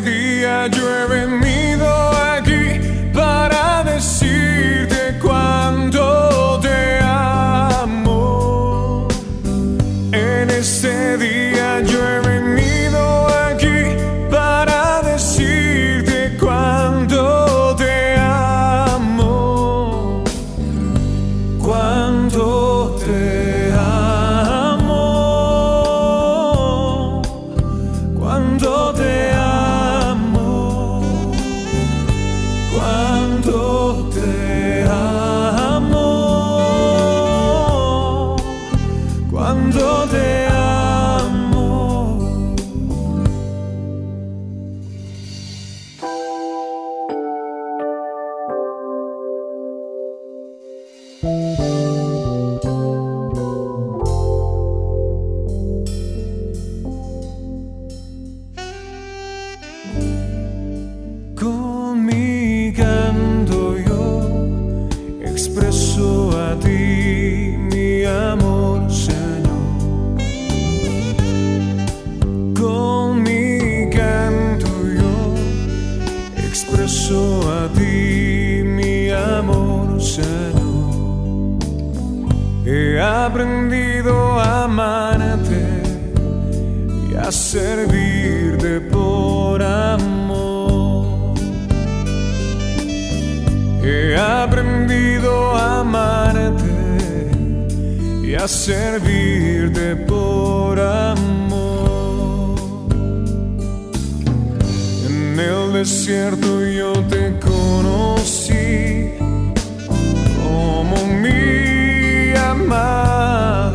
día 0.00 0.68
llueve 0.68 1.26
mi 1.26 1.57
servirte 98.48 99.94
por 99.94 100.80
amor. 100.80 102.58
En 105.06 105.38
el 105.38 105.72
desierto 105.74 106.64
yo 106.66 106.92
te 107.10 107.38
conocí 107.40 109.12
como 110.42 110.96
mi 111.22 112.34
amado. 112.36 113.74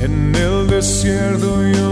En 0.00 0.34
el 0.36 0.66
desierto 0.68 1.62
yo 1.66 1.87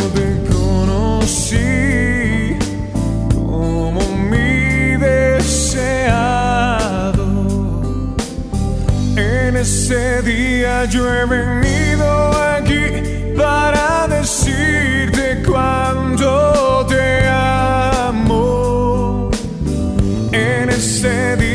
ese 9.88 10.20
día 10.22 10.84
yo 10.86 11.08
he 11.08 11.24
venido 11.26 12.32
aquí 12.56 13.30
para 13.36 14.08
decirte 14.08 15.40
cuánto 15.46 16.84
te 16.88 17.28
amo. 17.28 19.30
En 20.32 20.70
ese 20.70 21.36
día 21.36 21.45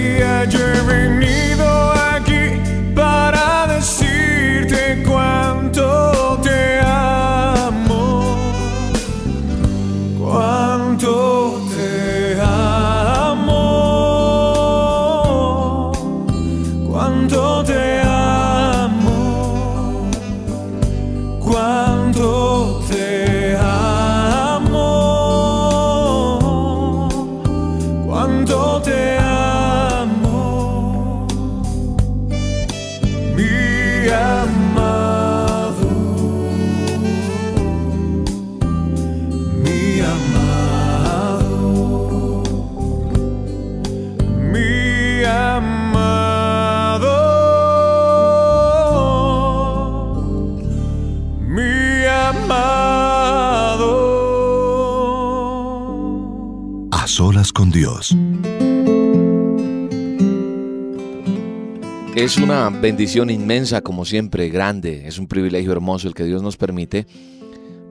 Es 62.15 62.37
una 62.37 62.69
bendición 62.69 63.29
inmensa, 63.29 63.81
como 63.81 64.03
siempre, 64.03 64.49
grande. 64.49 65.07
Es 65.07 65.17
un 65.17 65.27
privilegio 65.27 65.71
hermoso 65.71 66.09
el 66.09 66.13
que 66.13 66.25
Dios 66.25 66.43
nos 66.43 66.57
permite 66.57 67.07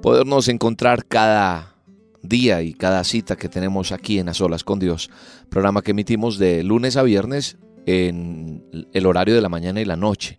podernos 0.02 0.48
encontrar 0.48 1.06
cada 1.06 1.76
día 2.22 2.60
y 2.60 2.74
cada 2.74 3.02
cita 3.04 3.36
que 3.36 3.48
tenemos 3.48 3.92
aquí 3.92 4.18
en 4.18 4.28
A 4.28 4.34
Solas 4.34 4.62
con 4.62 4.78
Dios. 4.78 5.10
Programa 5.48 5.80
que 5.80 5.92
emitimos 5.92 6.38
de 6.38 6.62
lunes 6.62 6.98
a 6.98 7.02
viernes 7.02 7.56
en 7.86 8.62
el 8.92 9.06
horario 9.06 9.34
de 9.34 9.40
la 9.40 9.48
mañana 9.48 9.80
y 9.80 9.86
la 9.86 9.96
noche 9.96 10.38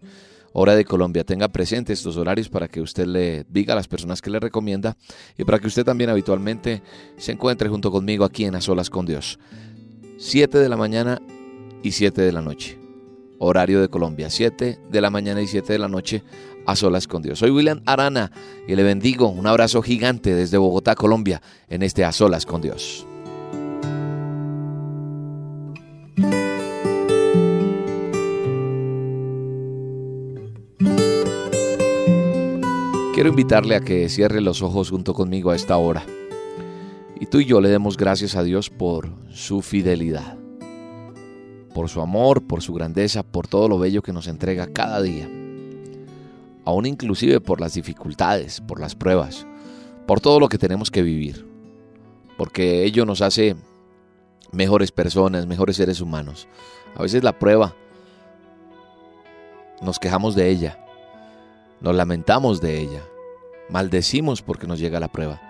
hora 0.54 0.75
de 0.75 0.86
Colombia. 0.86 1.24
Tenga 1.24 1.48
presente 1.48 1.92
estos 1.92 2.18
horarios 2.18 2.50
para 2.50 2.68
que 2.68 2.81
usted 2.81 3.07
le 3.07 3.45
diga 3.50 3.74
a 3.74 3.78
las 3.78 3.88
personas 3.88 4.22
que 4.22 4.30
le 4.30 4.39
recomienda 4.39 4.95
y 5.38 5.44
para 5.44 5.57
que 5.57 5.68
usted 5.68 5.83
también 5.83 6.12
habitualmente 6.12 6.83
se 7.18 7.31
encuentre 7.31 7.68
junto 7.68 7.92
conmigo 7.92 8.25
aquí 8.25 8.45
en 8.45 8.56
A 8.56 8.62
Solas 8.62 8.92
con 8.92 9.07
Dios. 9.07 9.39
7 10.18 10.60
de 10.60 10.69
la 10.69 10.78
mañana 10.78 11.19
y 11.81 11.94
7 11.94 12.22
de 12.22 12.31
la 12.31 12.42
noche. 12.42 12.81
Horario 13.44 13.82
de 13.82 13.90
Colombia, 13.90 14.30
7 14.30 14.80
de 14.90 15.02
la 15.02 15.10
mañana 15.10 15.42
y 15.42 15.48
7 15.48 15.74
de 15.74 15.80
la 15.80 15.88
noche 15.88 16.24
a 16.68 16.76
solas 16.76 17.08
con 17.08 17.24
Dios. 17.24 17.40
Soy 17.40 17.50
William 17.50 17.82
Arana 17.88 18.32
y 18.68 18.76
le 18.76 18.84
bendigo. 18.84 19.30
Un 19.30 19.48
abrazo 19.48 19.82
gigante 19.82 20.36
desde 20.36 20.60
Bogotá, 20.60 20.94
Colombia, 20.94 21.42
en 21.68 21.82
este 21.82 22.06
A 22.06 22.12
Solas 22.12 22.46
con 22.46 22.62
Dios. 22.62 23.08
Quiero 33.16 33.30
invitarle 33.30 33.76
a 33.76 33.82
que 33.82 34.08
cierre 34.10 34.40
los 34.42 34.62
ojos 34.62 34.90
junto 34.92 35.14
conmigo 35.14 35.52
a 35.52 35.56
esta 35.56 35.78
hora. 35.78 36.04
Y 37.20 37.26
tú 37.26 37.40
y 37.40 37.46
yo 37.46 37.60
le 37.60 37.70
demos 37.70 37.98
gracias 37.98 38.36
a 38.36 38.44
Dios 38.44 38.70
por 38.70 39.10
su 39.32 39.62
fidelidad, 39.62 40.38
por 41.73 41.89
su 41.89 42.01
amor, 42.01 42.44
por 42.44 42.62
su 42.62 42.73
grandeza, 42.73 43.23
por 43.23 43.47
todo 43.47 43.68
lo 43.68 43.79
bello 43.79 44.01
que 44.01 44.13
nos 44.13 44.27
entrega 44.27 44.68
cada 44.68 45.01
día. 45.01 45.29
Aún 46.65 46.85
inclusive 46.85 47.39
por 47.39 47.59
las 47.59 47.73
dificultades, 47.73 48.62
por 48.62 48.79
las 48.79 48.95
pruebas, 48.95 49.45
por 50.06 50.21
todo 50.21 50.39
lo 50.39 50.50
que 50.50 50.57
tenemos 50.57 50.91
que 50.91 51.01
vivir. 51.01 51.47
Porque 52.38 52.83
ello 52.83 53.06
nos 53.06 53.21
hace 53.21 53.56
mejores 54.51 54.91
personas, 54.91 55.47
mejores 55.47 55.75
seres 55.75 56.01
humanos. 56.01 56.47
A 56.95 57.01
veces 57.01 57.23
la 57.23 57.38
prueba 57.38 57.75
nos 59.81 60.00
quejamos 60.00 60.35
de 60.35 60.50
ella, 60.50 60.77
nos 61.79 61.95
lamentamos 61.95 62.62
de 62.62 62.79
ella, 62.79 63.01
maldecimos 63.69 64.41
porque 64.41 64.68
nos 64.68 64.79
llega 64.79 65.00
la 65.00 65.12
prueba. 65.12 65.41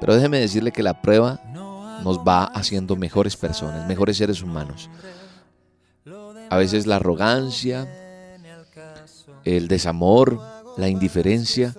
Pero 0.00 0.14
déjeme 0.14 0.40
decirle 0.40 0.72
que 0.72 0.82
la 0.82 1.00
prueba 1.00 1.40
nos 2.02 2.18
va 2.18 2.44
haciendo 2.44 2.96
mejores 2.96 3.36
personas, 3.36 3.86
mejores 3.86 4.16
seres 4.16 4.42
humanos. 4.42 4.88
A 6.50 6.56
veces 6.56 6.86
la 6.86 6.96
arrogancia, 6.96 7.88
el 9.44 9.68
desamor, 9.68 10.40
la 10.76 10.88
indiferencia, 10.88 11.74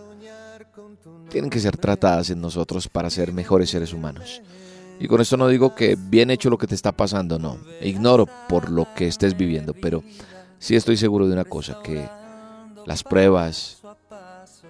tienen 1.30 1.50
que 1.50 1.60
ser 1.60 1.78
tratadas 1.78 2.30
en 2.30 2.42
nosotros 2.42 2.88
para 2.88 3.10
ser 3.10 3.34
mejores 3.34 3.70
seres 3.70 3.94
humanos. 3.94 4.42
Y 5.00 5.08
con 5.08 5.22
esto 5.22 5.38
no 5.38 5.48
digo 5.48 5.76
que 5.76 5.96
bien 5.98 6.30
hecho 6.30 6.50
lo 6.50 6.58
que 6.58 6.68
te 6.68 6.76
está 6.76 6.92
pasando, 6.92 7.40
no. 7.40 7.58
Ignoro 7.82 8.28
por 8.48 8.70
lo 8.70 8.88
que 8.96 9.08
estés 9.08 9.38
viviendo, 9.38 9.74
pero 9.74 10.04
sí 10.58 10.76
estoy 10.76 10.98
seguro 10.98 11.28
de 11.28 11.34
una 11.34 11.46
cosa, 11.46 11.80
que 11.84 12.10
las 12.86 13.04
pruebas, 13.04 13.82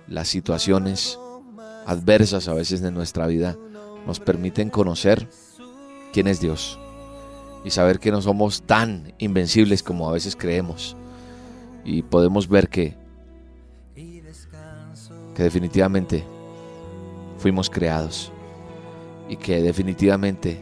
las 0.07 0.27
situaciones 0.27 1.17
adversas 1.85 2.47
a 2.47 2.53
veces 2.53 2.81
de 2.81 2.91
nuestra 2.91 3.25
vida 3.25 3.57
nos 4.05 4.19
permiten 4.19 4.69
conocer 4.69 5.27
quién 6.13 6.27
es 6.27 6.39
Dios 6.39 6.77
y 7.63 7.69
saber 7.69 7.99
que 7.99 8.11
no 8.11 8.21
somos 8.21 8.61
tan 8.61 9.13
invencibles 9.17 9.83
como 9.83 10.09
a 10.09 10.13
veces 10.13 10.35
creemos 10.35 10.95
y 11.83 12.01
podemos 12.01 12.47
ver 12.47 12.69
que 12.69 12.97
que 15.35 15.43
definitivamente 15.43 16.25
fuimos 17.37 17.69
creados 17.69 18.31
y 19.29 19.37
que 19.37 19.61
definitivamente 19.61 20.61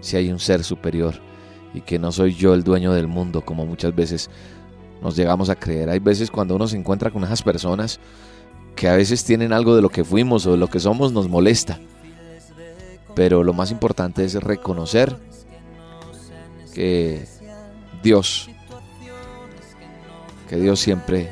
si 0.00 0.16
hay 0.16 0.30
un 0.30 0.38
ser 0.38 0.62
superior 0.62 1.14
y 1.74 1.80
que 1.80 1.98
no 1.98 2.12
soy 2.12 2.34
yo 2.34 2.54
el 2.54 2.62
dueño 2.62 2.92
del 2.92 3.08
mundo 3.08 3.40
como 3.40 3.66
muchas 3.66 3.94
veces 3.94 4.30
nos 5.02 5.16
llegamos 5.16 5.50
a 5.50 5.56
creer. 5.56 5.90
Hay 5.90 5.98
veces 5.98 6.30
cuando 6.30 6.54
uno 6.54 6.68
se 6.68 6.76
encuentra 6.76 7.10
con 7.10 7.24
esas 7.24 7.42
personas 7.42 7.98
que 8.76 8.88
a 8.88 8.94
veces 8.94 9.24
tienen 9.24 9.52
algo 9.52 9.74
de 9.74 9.82
lo 9.82 9.88
que 9.88 10.04
fuimos 10.04 10.46
o 10.46 10.52
de 10.52 10.58
lo 10.58 10.68
que 10.68 10.80
somos 10.80 11.12
nos 11.12 11.28
molesta. 11.28 11.80
Pero 13.14 13.42
lo 13.42 13.52
más 13.52 13.70
importante 13.70 14.24
es 14.24 14.34
reconocer 14.34 15.16
que 16.72 17.26
Dios, 18.02 18.48
que 20.48 20.56
Dios 20.56 20.80
siempre 20.80 21.30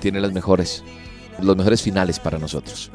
tiene 0.00 0.20
las 0.20 0.32
mejores, 0.32 0.84
los 1.40 1.56
mejores 1.56 1.82
finales 1.82 2.18
para 2.18 2.38
nosotros. 2.38 2.90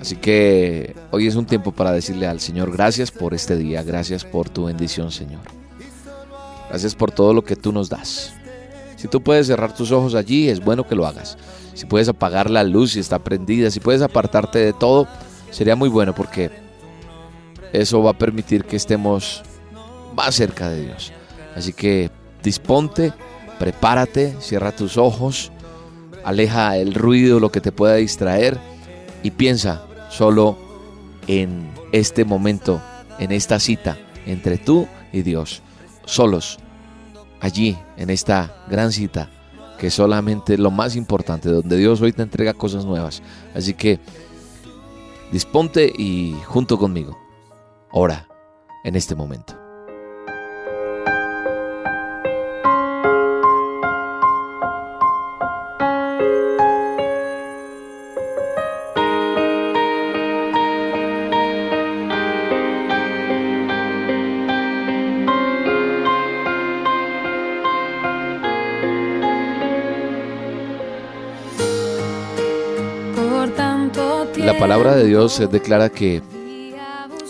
Así 0.00 0.16
que 0.16 0.94
hoy 1.10 1.26
es 1.26 1.34
un 1.34 1.46
tiempo 1.46 1.72
para 1.72 1.92
decirle 1.92 2.26
al 2.26 2.40
Señor 2.40 2.70
gracias 2.70 3.10
por 3.10 3.32
este 3.32 3.56
día, 3.56 3.82
gracias 3.82 4.24
por 4.24 4.50
tu 4.50 4.66
bendición, 4.66 5.10
Señor. 5.10 5.42
Gracias 6.68 6.94
por 6.94 7.12
todo 7.12 7.32
lo 7.32 7.44
que 7.44 7.56
tú 7.56 7.72
nos 7.72 7.88
das. 7.88 8.34
Si 8.96 9.08
tú 9.08 9.22
puedes 9.22 9.46
cerrar 9.46 9.74
tus 9.74 9.92
ojos 9.92 10.14
allí, 10.14 10.48
es 10.48 10.60
bueno 10.60 10.86
que 10.86 10.94
lo 10.94 11.06
hagas 11.06 11.36
si 11.74 11.86
puedes 11.86 12.08
apagar 12.08 12.50
la 12.50 12.64
luz 12.64 12.92
si 12.92 13.00
está 13.00 13.18
prendida, 13.18 13.70
si 13.70 13.80
puedes 13.80 14.00
apartarte 14.00 14.60
de 14.60 14.72
todo, 14.72 15.06
sería 15.50 15.76
muy 15.76 15.88
bueno 15.88 16.14
porque 16.14 16.50
eso 17.72 18.02
va 18.02 18.12
a 18.12 18.18
permitir 18.18 18.64
que 18.64 18.76
estemos 18.76 19.42
más 20.14 20.34
cerca 20.34 20.68
de 20.68 20.82
Dios. 20.82 21.12
Así 21.54 21.72
que 21.72 22.10
disponte, 22.42 23.12
prepárate, 23.58 24.34
cierra 24.40 24.72
tus 24.72 24.96
ojos, 24.96 25.52
aleja 26.24 26.76
el 26.76 26.94
ruido, 26.94 27.40
lo 27.40 27.50
que 27.50 27.60
te 27.60 27.72
pueda 27.72 27.96
distraer 27.96 28.58
y 29.22 29.30
piensa 29.30 29.82
solo 30.10 30.58
en 31.26 31.70
este 31.92 32.24
momento, 32.24 32.80
en 33.18 33.32
esta 33.32 33.58
cita 33.60 33.98
entre 34.26 34.58
tú 34.58 34.88
y 35.12 35.22
Dios, 35.22 35.62
solos, 36.04 36.58
allí, 37.40 37.76
en 37.96 38.10
esta 38.10 38.64
gran 38.68 38.92
cita 38.92 39.30
que 39.78 39.90
solamente 39.90 40.56
lo 40.56 40.70
más 40.70 40.96
importante, 40.96 41.48
donde 41.50 41.76
Dios 41.76 42.00
hoy 42.00 42.12
te 42.12 42.22
entrega 42.22 42.54
cosas 42.54 42.84
nuevas. 42.84 43.22
Así 43.54 43.74
que 43.74 43.98
disponte 45.32 45.92
y 45.96 46.36
junto 46.46 46.78
conmigo, 46.78 47.18
ora 47.90 48.28
en 48.84 48.96
este 48.96 49.14
momento. 49.14 49.63
La 74.54 74.60
palabra 74.60 74.94
de 74.94 75.04
Dios 75.04 75.42
declara 75.50 75.90
que 75.90 76.22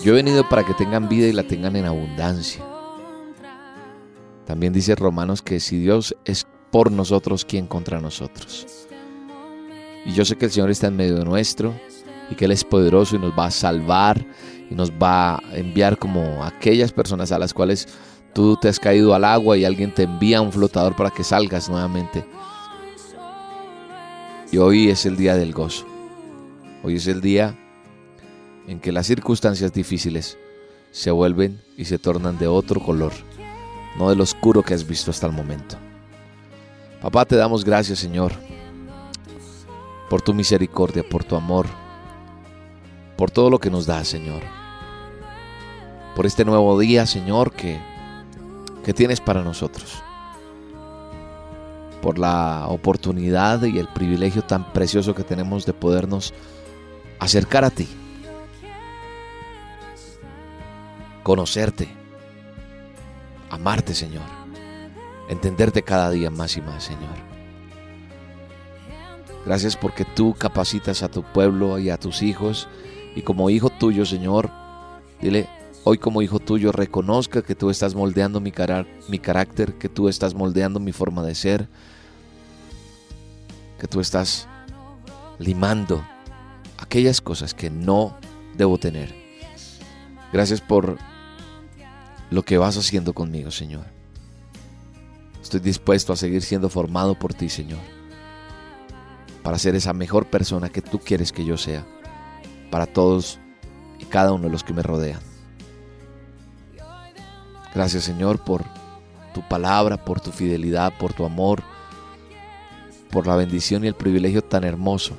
yo 0.03 0.13
he 0.13 0.17
venido 0.17 0.47
para 0.47 0.63
que 0.63 0.75
tengan 0.75 1.09
vida 1.09 1.27
y 1.27 1.33
la 1.33 1.43
tengan 1.43 1.75
en 1.75 1.87
abundancia. 1.87 2.63
También 4.47 4.75
dice 4.75 4.95
Romanos 4.95 5.41
que 5.41 5.59
si 5.59 5.79
Dios 5.79 6.15
es 6.27 6.47
por 6.71 6.93
nosotros, 6.93 7.47
¿quién 7.47 7.67
contra 7.67 7.99
nosotros? 7.99 8.67
Y 10.05 10.13
yo 10.13 10.25
sé 10.27 10.37
que 10.37 10.45
el 10.45 10.53
Señor 10.53 10.71
está 10.71 10.89
en 10.89 10.97
medio 10.97 11.25
nuestro 11.25 11.75
y 12.31 12.35
que 12.35 12.45
Él 12.45 12.53
es 12.53 12.63
poderoso 12.63 13.17
y 13.17 13.19
nos 13.19 13.33
va 13.33 13.47
a 13.47 13.51
salvar 13.51 14.25
y 14.71 14.75
nos 14.75 14.93
va 14.93 15.37
a 15.37 15.43
enviar 15.55 15.99
como 15.99 16.45
aquellas 16.45 16.93
personas 16.93 17.33
a 17.33 17.39
las 17.39 17.55
cuales 17.55 17.89
tú 18.35 18.57
te 18.59 18.69
has 18.69 18.79
caído 18.79 19.15
al 19.15 19.25
agua 19.25 19.57
y 19.57 19.65
alguien 19.65 19.95
te 19.95 20.03
envía 20.03 20.43
un 20.43 20.53
flotador 20.53 20.95
para 20.95 21.11
que 21.11 21.25
salgas 21.25 21.71
nuevamente. 21.71 22.25
Y 24.53 24.59
hoy 24.59 24.91
es 24.91 25.07
el 25.07 25.17
día 25.17 25.35
del 25.37 25.53
gozo. 25.53 25.94
Hoy 26.87 26.97
es 26.97 27.07
el 27.07 27.23
día 27.23 27.57
en 28.69 28.79
que 28.79 28.93
las 28.93 29.07
circunstancias 29.07 29.73
difíciles 29.73 30.37
se 30.91 31.11
vuelven 31.11 31.63
y 31.79 31.87
se 31.87 31.99
tornan 31.99 32.37
de 32.37 32.47
otro 32.47 32.79
color, 32.79 33.13
no 33.97 34.11
del 34.11 34.21
oscuro 34.21 34.63
que 34.63 34.75
has 34.75 34.87
visto 34.87 35.11
hasta 35.11 35.27
el 35.27 35.33
momento. 35.33 35.77
Papá, 37.01 37.25
te 37.25 37.37
damos 37.37 37.65
gracias, 37.65 38.01
Señor, 38.01 38.33
por 40.11 40.21
tu 40.21 40.35
misericordia, 40.35 41.03
por 41.09 41.25
tu 41.25 41.37
amor, 41.37 41.65
por 43.17 43.31
todo 43.31 43.49
lo 43.49 43.59
que 43.59 43.71
nos 43.71 43.87
da, 43.87 44.05
Señor. 44.05 44.43
Por 46.15 46.27
este 46.27 46.45
nuevo 46.45 46.79
día, 46.79 47.07
Señor, 47.07 47.53
que, 47.53 47.81
que 48.85 48.93
tienes 48.93 49.23
para 49.23 49.43
nosotros. 49.43 50.03
Por 52.03 52.19
la 52.19 52.67
oportunidad 52.69 53.63
y 53.63 53.79
el 53.79 53.89
privilegio 53.89 54.43
tan 54.43 54.71
precioso 54.75 55.15
que 55.15 55.25
tenemos 55.25 55.65
de 55.65 55.73
podernos 55.73 56.35
acercar 57.25 57.65
a 57.65 57.71
ti. 57.71 57.89
conocerte, 61.25 61.89
amarte, 63.51 63.95
Señor, 63.95 64.23
entenderte 65.29 65.83
cada 65.83 66.11
día 66.11 66.31
más 66.31 66.57
y 66.57 66.61
más, 66.61 66.85
Señor. 66.85 67.17
Gracias 69.45 69.77
porque 69.77 70.05
tú 70.05 70.35
capacitas 70.35 71.03
a 71.03 71.09
tu 71.09 71.23
pueblo 71.23 71.79
y 71.79 71.91
a 71.91 71.97
tus 71.97 72.23
hijos 72.23 72.69
y 73.17 73.23
como 73.23 73.51
hijo 73.51 73.71
tuyo, 73.71 74.05
Señor, 74.05 74.51
dile, 75.21 75.49
hoy 75.83 75.99
como 75.99 76.23
hijo 76.23 76.39
tuyo 76.39 76.73
reconozca 76.73 77.43
que 77.43 77.55
tú 77.55 77.71
estás 77.71 77.95
moldeando 77.95 78.39
mi, 78.39 78.53
mi 79.09 79.19
carácter, 79.19 79.75
que 79.75 79.89
tú 79.89 80.09
estás 80.09 80.35
moldeando 80.35 80.79
mi 80.79 80.93
forma 80.93 81.23
de 81.23 81.35
ser, 81.35 81.69
que 83.79 83.89
tú 83.89 84.01
estás 84.01 84.47
limando 85.39 86.05
aquellas 86.85 87.21
cosas 87.21 87.55
que 87.55 87.71
no 87.71 88.17
debo 88.57 88.79
tener. 88.79 89.15
Gracias 90.33 90.61
por 90.61 90.99
lo 92.31 92.43
que 92.43 92.59
vas 92.59 92.77
haciendo 92.77 93.15
conmigo, 93.15 93.51
Señor. 93.51 93.87
Estoy 95.43 95.61
dispuesto 95.61 96.13
a 96.13 96.17
seguir 96.17 96.43
siendo 96.43 96.69
formado 96.69 97.19
por 97.19 97.35
ti, 97.35 97.49
Señor, 97.49 97.81
para 99.43 99.59
ser 99.59 99.75
esa 99.75 99.93
mejor 99.93 100.27
persona 100.27 100.69
que 100.69 100.83
tú 100.83 100.99
quieres 100.99 101.33
que 101.33 101.45
yo 101.45 101.57
sea, 101.57 101.87
para 102.71 102.87
todos 102.87 103.39
y 103.99 104.05
cada 104.05 104.33
uno 104.33 104.45
de 104.45 104.51
los 104.51 104.65
que 104.65 104.73
me 104.73 104.83
rodean. 104.83 105.21
Gracias, 107.75 108.05
Señor, 108.05 108.43
por 108.45 108.65
tu 109.33 109.47
palabra, 109.49 110.05
por 110.05 110.21
tu 110.21 110.31
fidelidad, 110.33 110.97
por 110.99 111.13
tu 111.13 111.25
amor, 111.25 111.63
por 113.11 113.27
la 113.27 113.37
bendición 113.37 113.85
y 113.85 113.89
el 113.89 113.95
privilegio 113.95 114.43
tan 114.43 114.65
hermoso 114.65 115.17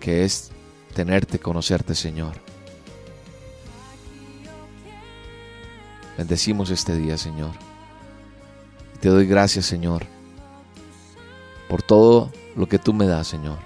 que 0.00 0.24
es 0.24 0.50
tenerte, 0.94 1.38
conocerte, 1.38 1.94
Señor. 1.94 2.32
Bendecimos 6.18 6.70
este 6.70 6.96
día, 6.96 7.16
Señor. 7.16 7.52
Te 9.00 9.08
doy 9.08 9.26
gracias, 9.26 9.66
Señor, 9.66 10.04
por 11.68 11.82
todo 11.82 12.30
lo 12.56 12.68
que 12.68 12.78
tú 12.78 12.92
me 12.92 13.06
das, 13.06 13.28
Señor. 13.28 13.58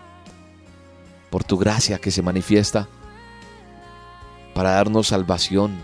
Por 1.30 1.42
tu 1.42 1.56
gracia 1.56 1.98
que 1.98 2.10
se 2.10 2.22
manifiesta 2.22 2.86
para 4.54 4.70
darnos 4.70 5.08
salvación, 5.08 5.82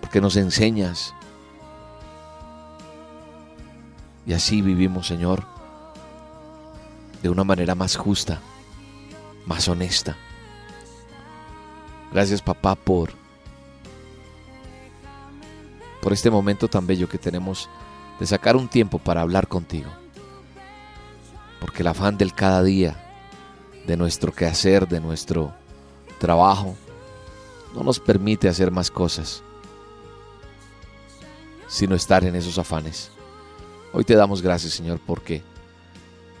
porque 0.00 0.20
nos 0.20 0.36
enseñas 0.36 1.14
y 4.26 4.32
así 4.32 4.62
vivimos, 4.62 5.06
Señor, 5.06 5.44
de 7.22 7.28
una 7.28 7.44
manera 7.44 7.74
más 7.74 7.96
justa, 7.96 8.40
más 9.46 9.68
honesta. 9.68 10.16
Gracias, 12.12 12.42
papá, 12.42 12.74
por 12.74 13.20
por 16.00 16.12
este 16.12 16.30
momento 16.30 16.68
tan 16.68 16.86
bello 16.86 17.08
que 17.08 17.18
tenemos 17.18 17.68
de 18.18 18.26
sacar 18.26 18.56
un 18.56 18.68
tiempo 18.68 18.98
para 18.98 19.20
hablar 19.20 19.48
contigo. 19.48 19.90
Porque 21.60 21.82
el 21.82 21.88
afán 21.88 22.16
del 22.16 22.34
cada 22.34 22.62
día, 22.62 22.96
de 23.86 23.96
nuestro 23.96 24.32
quehacer, 24.32 24.88
de 24.88 25.00
nuestro 25.00 25.52
trabajo, 26.18 26.74
no 27.74 27.82
nos 27.82 28.00
permite 28.00 28.48
hacer 28.48 28.70
más 28.70 28.90
cosas, 28.90 29.42
sino 31.68 31.94
estar 31.94 32.24
en 32.24 32.34
esos 32.34 32.58
afanes. 32.58 33.10
Hoy 33.92 34.04
te 34.04 34.14
damos 34.14 34.40
gracias, 34.40 34.72
Señor, 34.72 35.00
porque 35.06 35.42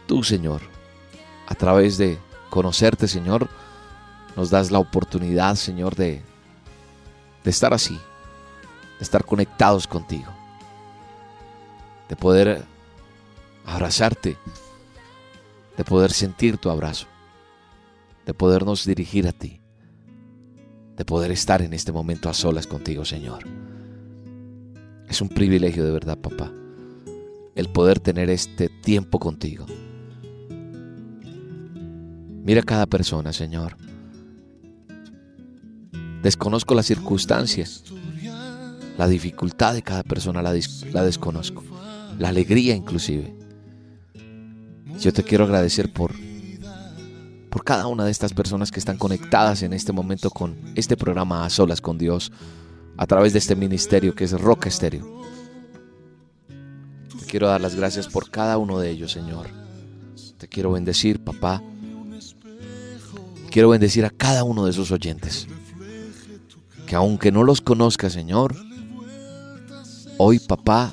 tú, 0.06 0.22
Señor, 0.22 0.62
a 1.46 1.54
través 1.54 1.98
de 1.98 2.18
conocerte, 2.50 3.08
Señor, 3.08 3.48
nos 4.36 4.50
das 4.50 4.70
la 4.70 4.78
oportunidad, 4.78 5.54
Señor, 5.54 5.94
de, 5.96 6.22
de 7.44 7.50
estar 7.50 7.72
así, 7.72 7.94
de 7.94 9.02
estar 9.02 9.24
conectados 9.24 9.86
contigo, 9.86 10.30
de 12.08 12.16
poder 12.16 12.64
abrazarte, 13.64 14.36
de 15.76 15.84
poder 15.84 16.12
sentir 16.12 16.58
tu 16.58 16.70
abrazo, 16.70 17.06
de 18.26 18.34
podernos 18.34 18.84
dirigir 18.84 19.26
a 19.26 19.32
ti, 19.32 19.60
de 20.96 21.04
poder 21.04 21.30
estar 21.30 21.62
en 21.62 21.72
este 21.72 21.92
momento 21.92 22.28
a 22.28 22.34
solas 22.34 22.66
contigo, 22.66 23.04
Señor. 23.04 23.44
Es 25.08 25.20
un 25.20 25.28
privilegio 25.28 25.84
de 25.84 25.90
verdad, 25.90 26.18
papá 26.18 26.52
el 27.54 27.68
poder 27.68 28.00
tener 28.00 28.30
este 28.30 28.68
tiempo 28.68 29.18
contigo. 29.18 29.66
Mira 32.44 32.62
cada 32.62 32.86
persona, 32.86 33.32
Señor. 33.32 33.76
Desconozco 36.22 36.74
las 36.74 36.86
circunstancias, 36.86 37.84
la 38.98 39.08
dificultad 39.08 39.74
de 39.74 39.82
cada 39.82 40.02
persona 40.02 40.42
la, 40.42 40.54
la 40.92 41.02
desconozco, 41.02 41.64
la 42.18 42.28
alegría 42.28 42.74
inclusive. 42.74 43.34
Yo 44.98 45.12
te 45.12 45.22
quiero 45.22 45.44
agradecer 45.44 45.90
por, 45.92 46.12
por 47.48 47.64
cada 47.64 47.86
una 47.86 48.04
de 48.04 48.10
estas 48.10 48.34
personas 48.34 48.70
que 48.70 48.80
están 48.80 48.98
conectadas 48.98 49.62
en 49.62 49.72
este 49.72 49.92
momento 49.92 50.30
con 50.30 50.56
este 50.74 50.96
programa 50.96 51.46
a 51.46 51.50
solas 51.50 51.80
con 51.80 51.96
Dios 51.96 52.32
a 52.98 53.06
través 53.06 53.32
de 53.32 53.38
este 53.38 53.56
ministerio 53.56 54.14
que 54.14 54.24
es 54.24 54.32
Roca 54.32 54.68
Estéreo 54.68 55.20
quiero 57.30 57.46
dar 57.46 57.60
las 57.60 57.76
gracias 57.76 58.08
por 58.08 58.28
cada 58.28 58.58
uno 58.58 58.80
de 58.80 58.90
ellos, 58.90 59.12
Señor. 59.12 59.46
Te 60.36 60.48
quiero 60.48 60.72
bendecir, 60.72 61.22
papá. 61.22 61.62
Quiero 63.50 63.70
bendecir 63.70 64.04
a 64.04 64.10
cada 64.10 64.44
uno 64.44 64.64
de 64.64 64.70
esos 64.70 64.90
oyentes. 64.90 65.46
Que 66.86 66.94
aunque 66.96 67.32
no 67.32 67.44
los 67.44 67.60
conozca, 67.60 68.10
Señor, 68.10 68.56
hoy, 70.18 70.38
papá, 70.38 70.92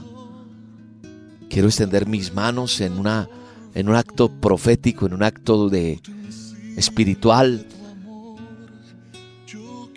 quiero 1.49 1.67
extender 1.67 2.07
mis 2.07 2.33
manos 2.33 2.81
en 2.81 2.97
una 2.97 3.29
en 3.73 3.89
un 3.89 3.95
acto 3.95 4.29
profético, 4.29 5.05
en 5.05 5.13
un 5.13 5.21
acto 5.21 5.69
de 5.69 6.01
espiritual, 6.77 7.67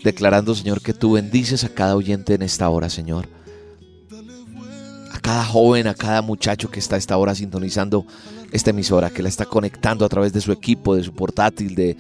declarando, 0.05 0.55
Señor, 0.55 0.83
que 0.83 0.93
tú 0.93 1.13
bendices 1.13 1.65
a 1.65 1.71
cada 1.71 1.97
oyente 1.97 2.35
en 2.35 2.43
esta 2.43 2.69
hora, 2.69 2.91
Señor 2.91 3.27
cada 5.31 5.45
joven, 5.45 5.87
a 5.87 5.95
cada 5.95 6.23
muchacho 6.23 6.71
que 6.71 6.81
está 6.81 6.97
a 6.97 6.99
esta 6.99 7.17
hora 7.17 7.35
sintonizando 7.37 8.05
esta 8.51 8.71
emisora, 8.71 9.11
que 9.11 9.23
la 9.23 9.29
está 9.29 9.45
conectando 9.45 10.05
a 10.05 10.09
través 10.09 10.33
de 10.33 10.41
su 10.41 10.51
equipo, 10.51 10.97
de 10.97 11.05
su 11.05 11.13
portátil, 11.13 11.75
de, 11.77 11.97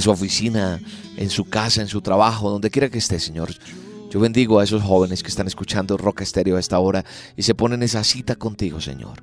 su 0.00 0.10
oficina, 0.10 0.80
en 1.16 1.30
su 1.30 1.44
casa, 1.44 1.82
en 1.82 1.88
su 1.88 2.00
trabajo, 2.00 2.50
donde 2.50 2.70
quiera 2.70 2.88
que 2.88 2.98
esté, 2.98 3.20
Señor. 3.20 3.50
Yo 4.10 4.20
bendigo 4.20 4.58
a 4.58 4.64
esos 4.64 4.82
jóvenes 4.82 5.22
que 5.22 5.28
están 5.28 5.46
escuchando 5.46 5.96
Roca 5.96 6.22
Estéreo 6.22 6.56
a 6.56 6.60
esta 6.60 6.78
hora 6.78 7.04
y 7.36 7.42
se 7.42 7.54
ponen 7.54 7.82
esa 7.82 8.04
cita 8.04 8.36
contigo, 8.36 8.80
Señor. 8.80 9.22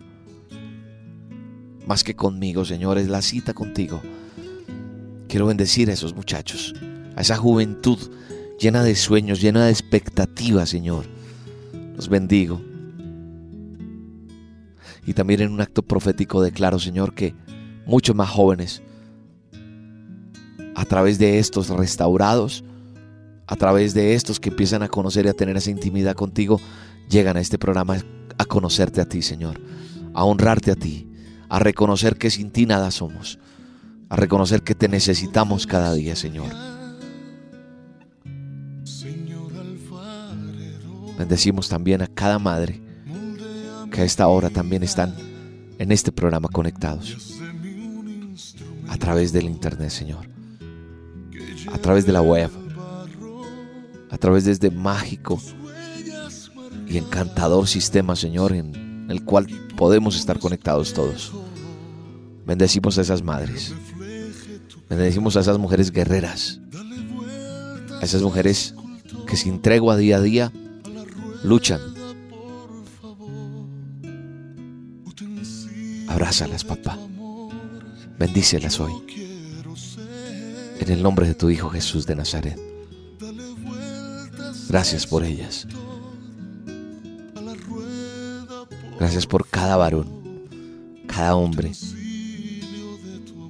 Más 1.86 2.04
que 2.04 2.16
conmigo, 2.16 2.66
Señor, 2.66 2.98
es 2.98 3.08
la 3.08 3.22
cita 3.22 3.54
contigo. 3.54 4.02
Quiero 5.28 5.48
bendecir 5.48 5.90
a 5.90 5.94
esos 5.94 6.16
muchachos, 6.16 6.74
a 7.16 7.22
esa 7.22 7.38
juventud 7.38 8.00
llena 8.60 8.84
de 8.84 8.96
sueños, 8.96 9.42
llena 9.42 9.66
de 9.66 9.72
expectativas, 9.72 10.70
Señor. 10.70 11.06
Los 11.96 12.10
bendigo. 12.10 12.62
Y 15.06 15.14
también 15.14 15.42
en 15.42 15.52
un 15.52 15.62
acto 15.62 15.82
profético 15.82 16.42
declaro, 16.42 16.78
Señor, 16.78 17.14
que 17.14 17.34
muchos 17.86 18.16
más 18.16 18.30
jóvenes, 18.30 18.82
a 20.80 20.86
través 20.86 21.20
de 21.20 21.40
estos 21.40 21.68
restaurados, 21.68 22.64
a 23.48 23.58
través 23.58 23.94
de 23.94 24.14
estos 24.14 24.40
que 24.40 24.48
empiezan 24.48 24.82
a 24.82 24.88
conocer 24.88 25.26
y 25.26 25.28
a 25.28 25.34
tener 25.34 25.58
esa 25.58 25.72
intimidad 25.72 26.16
contigo, 26.16 26.62
llegan 27.10 27.36
a 27.36 27.42
este 27.42 27.58
programa 27.58 27.98
a 28.38 28.46
conocerte 28.46 29.02
a 29.02 29.06
ti, 29.06 29.22
Señor, 29.22 29.60
a 30.14 30.24
honrarte 30.24 30.72
a 30.72 30.76
ti, 30.76 31.06
a 31.50 31.60
reconocer 31.60 32.16
que 32.18 32.30
sin 32.30 32.50
ti 32.52 32.66
nada 32.66 32.92
somos, 32.92 33.40
a 34.08 34.16
reconocer 34.16 34.62
que 34.62 34.74
te 34.74 34.88
necesitamos 34.88 35.68
cada 35.68 35.94
día, 35.94 36.16
Señor. 36.16 36.48
Bendecimos 41.18 41.68
también 41.68 42.04
a 42.04 42.08
cada 42.08 42.40
madre 42.40 42.82
que 43.92 44.00
a 44.00 44.06
esta 44.06 44.30
hora 44.30 44.50
también 44.50 44.84
están 44.84 45.14
en 45.78 45.92
este 45.92 46.14
programa 46.14 46.48
conectados. 46.48 47.38
A 48.88 48.96
través 48.96 49.34
del 49.34 49.44
Internet, 49.44 49.90
Señor. 49.90 50.39
A 51.72 51.78
través 51.78 52.06
de 52.06 52.12
la 52.12 52.22
web. 52.22 52.50
A 54.10 54.18
través 54.18 54.46
de 54.46 54.52
este 54.52 54.72
mágico 54.72 55.40
y 56.88 56.98
encantador 56.98 57.68
sistema, 57.68 58.16
Señor, 58.16 58.54
en 58.54 59.08
el 59.10 59.24
cual 59.24 59.48
podemos 59.78 60.16
estar 60.16 60.40
conectados 60.40 60.94
todos. 60.94 61.32
Bendecimos 62.46 62.98
a 62.98 63.02
esas 63.02 63.22
madres. 63.22 63.74
Bendecimos 64.90 65.38
a 65.38 65.42
esas 65.42 65.58
mujeres 65.60 65.92
guerreras. 65.92 66.60
A 68.02 68.04
esas 68.04 68.22
mujeres 68.22 68.74
que 69.28 69.38
sin 69.38 69.62
tregua 69.62 69.98
día 69.98 70.18
a 70.18 70.22
día 70.22 70.52
luchan 71.44 71.80
Abrázalas, 76.10 76.64
papá. 76.64 76.98
Bendícelas 78.18 78.80
hoy. 78.80 79.19
En 80.80 80.92
el 80.92 81.04
nombre 81.04 81.28
de 81.28 81.36
tu 81.36 81.50
Hijo 81.50 81.70
Jesús 81.70 82.06
de 82.06 82.16
Nazaret. 82.16 82.60
Gracias 84.70 85.06
por 85.06 85.24
ellas. 85.24 85.68
Gracias 89.00 89.26
por 89.26 89.48
cada 89.48 89.78
varón, 89.78 90.08
cada 91.08 91.36
hombre 91.36 91.72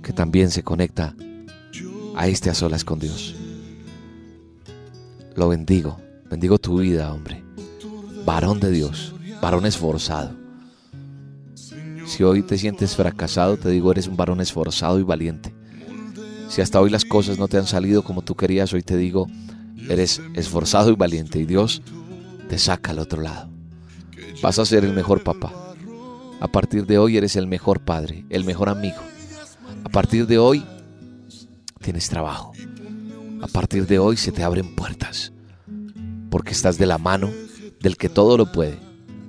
que 0.03 0.13
también 0.13 0.51
se 0.51 0.63
conecta 0.63 1.15
a 2.15 2.27
este 2.27 2.50
a 2.50 2.53
solas 2.53 2.83
con 2.83 3.00
Dios. 3.00 3.36
Lo 5.36 5.50
bendigo, 5.50 6.00
bendigo 6.29 6.57
tu 6.57 6.79
vida, 6.79 7.12
hombre. 7.13 7.43
Varón 8.25 8.59
de 8.59 8.71
Dios, 8.71 9.15
varón 9.41 9.65
esforzado. 9.65 10.36
Si 12.05 12.24
hoy 12.24 12.43
te 12.43 12.57
sientes 12.57 12.95
fracasado, 12.95 13.57
te 13.57 13.69
digo, 13.69 13.91
eres 13.91 14.07
un 14.07 14.17
varón 14.17 14.41
esforzado 14.41 15.00
y 15.00 15.03
valiente. 15.03 15.53
Si 16.49 16.61
hasta 16.61 16.81
hoy 16.81 16.89
las 16.89 17.05
cosas 17.05 17.37
no 17.37 17.47
te 17.47 17.57
han 17.57 17.67
salido 17.67 18.03
como 18.03 18.23
tú 18.23 18.35
querías, 18.35 18.73
hoy 18.73 18.81
te 18.81 18.97
digo, 18.97 19.27
eres 19.87 20.19
esforzado 20.33 20.89
y 20.89 20.95
valiente 20.95 21.39
y 21.39 21.45
Dios 21.45 21.83
te 22.49 22.57
saca 22.57 22.91
al 22.91 22.99
otro 22.99 23.21
lado. 23.21 23.49
Vas 24.41 24.57
a 24.57 24.65
ser 24.65 24.83
el 24.83 24.93
mejor 24.93 25.23
papá. 25.23 25.53
A 26.39 26.47
partir 26.47 26.87
de 26.87 26.97
hoy 26.97 27.17
eres 27.17 27.35
el 27.35 27.45
mejor 27.45 27.81
padre, 27.81 28.25
el 28.29 28.45
mejor 28.45 28.69
amigo. 28.69 28.97
A 29.83 29.89
partir 29.89 30.25
de 30.25 30.39
hoy 30.39 30.65
tienes 31.81 32.09
trabajo. 32.09 32.53
A 33.41 33.47
partir 33.47 33.85
de 33.85 33.99
hoy 33.99 34.17
se 34.17 34.31
te 34.31 34.43
abren 34.43 34.75
puertas. 34.75 35.31
Porque 36.31 36.51
estás 36.51 36.79
de 36.79 36.87
la 36.87 36.97
mano 36.97 37.29
del 37.79 37.95
que 37.95 38.09
todo 38.09 38.37
lo 38.37 38.51
puede, 38.51 38.79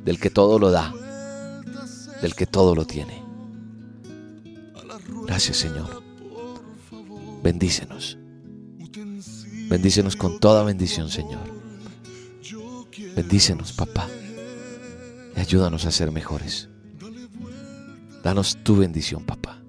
del 0.05 0.19
que 0.19 0.31
todo 0.31 0.59
lo 0.59 0.71
da, 0.71 0.95
del 2.23 2.35
que 2.35 2.47
todo 2.47 2.75
lo 2.75 2.87
tiene. 2.87 3.23
Gracias 5.27 5.59
Señor. 5.59 6.00
Bendícenos. 7.43 8.19
Bendícenos 9.69 10.17
con 10.17 10.41
toda 10.41 10.65
bendición, 10.65 11.09
Señor. 11.09 11.61
Bendícenos, 13.15 13.73
papá. 13.73 14.09
Y 15.37 15.41
ayúdanos 15.41 15.87
a 15.87 15.91
ser 15.91 16.11
mejores. 16.11 16.69
Danos 18.23 18.59
tu 18.63 18.77
bendición, 18.77 19.25
papá. 19.25 19.63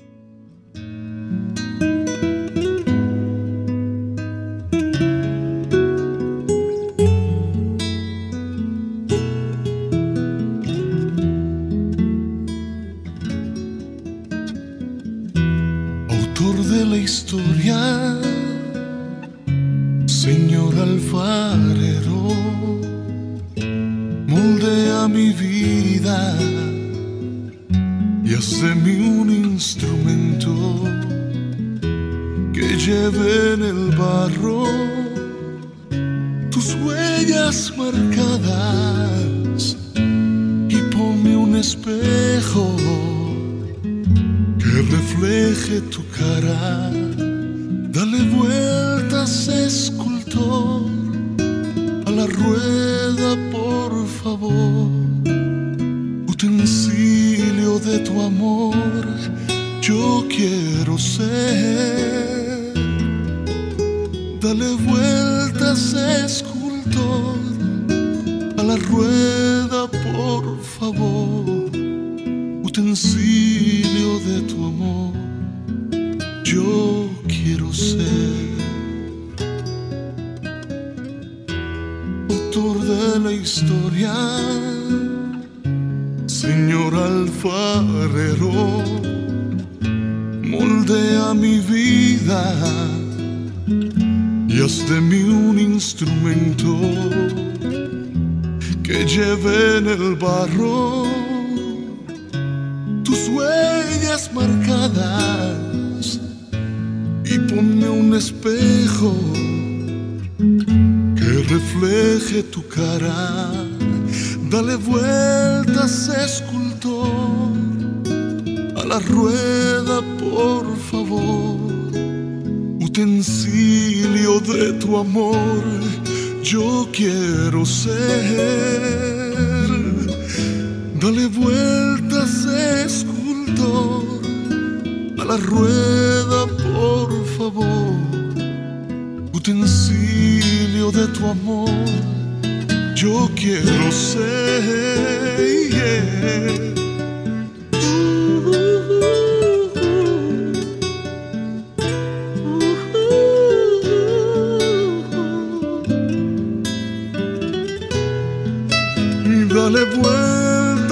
De 57.80 58.00
tu 58.00 58.22
amor, 58.22 58.76
yo 59.82 60.26
quiero 60.30 60.98
ser. 60.98 62.74
Dale 64.40 64.76
vueltas, 64.76 65.94
escultor, 65.94 67.38
a 68.58 68.64
la 68.64 68.76
rueda, 68.76 69.88
por 69.88 70.60
favor 70.62 71.62
utensilio 72.72 74.20
de 74.20 74.42
tu 74.44 74.66
amor, 74.66 75.14
yo 76.46 77.10
quiero 77.28 77.72
ser. 77.74 78.50
Autor 82.30 82.80
de 82.80 83.20
la 83.20 83.32
historia, 83.34 84.14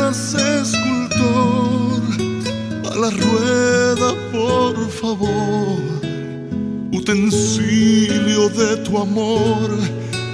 vueltas, 0.09 0.33
escultor, 0.33 2.01
a 2.91 2.95
la 2.95 3.09
rueda, 3.11 4.13
por 4.31 4.89
favor. 4.89 5.79
Utensilio 6.91 8.49
de 8.49 8.77
tu 8.77 8.97
amor, 8.97 9.69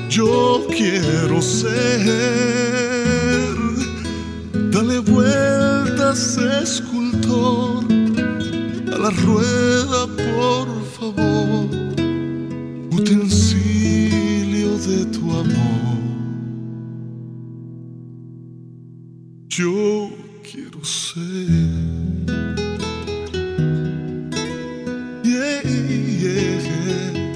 yo 0.10 0.66
quiero 0.70 1.42
ser. 1.42 1.76
Dale 4.72 5.00
vueltas, 5.00 6.38
escultor, 6.38 7.84
a 8.94 8.98
la 8.98 9.10
rueda, 9.10 10.08
por 10.08 10.68
favor. 10.98 11.35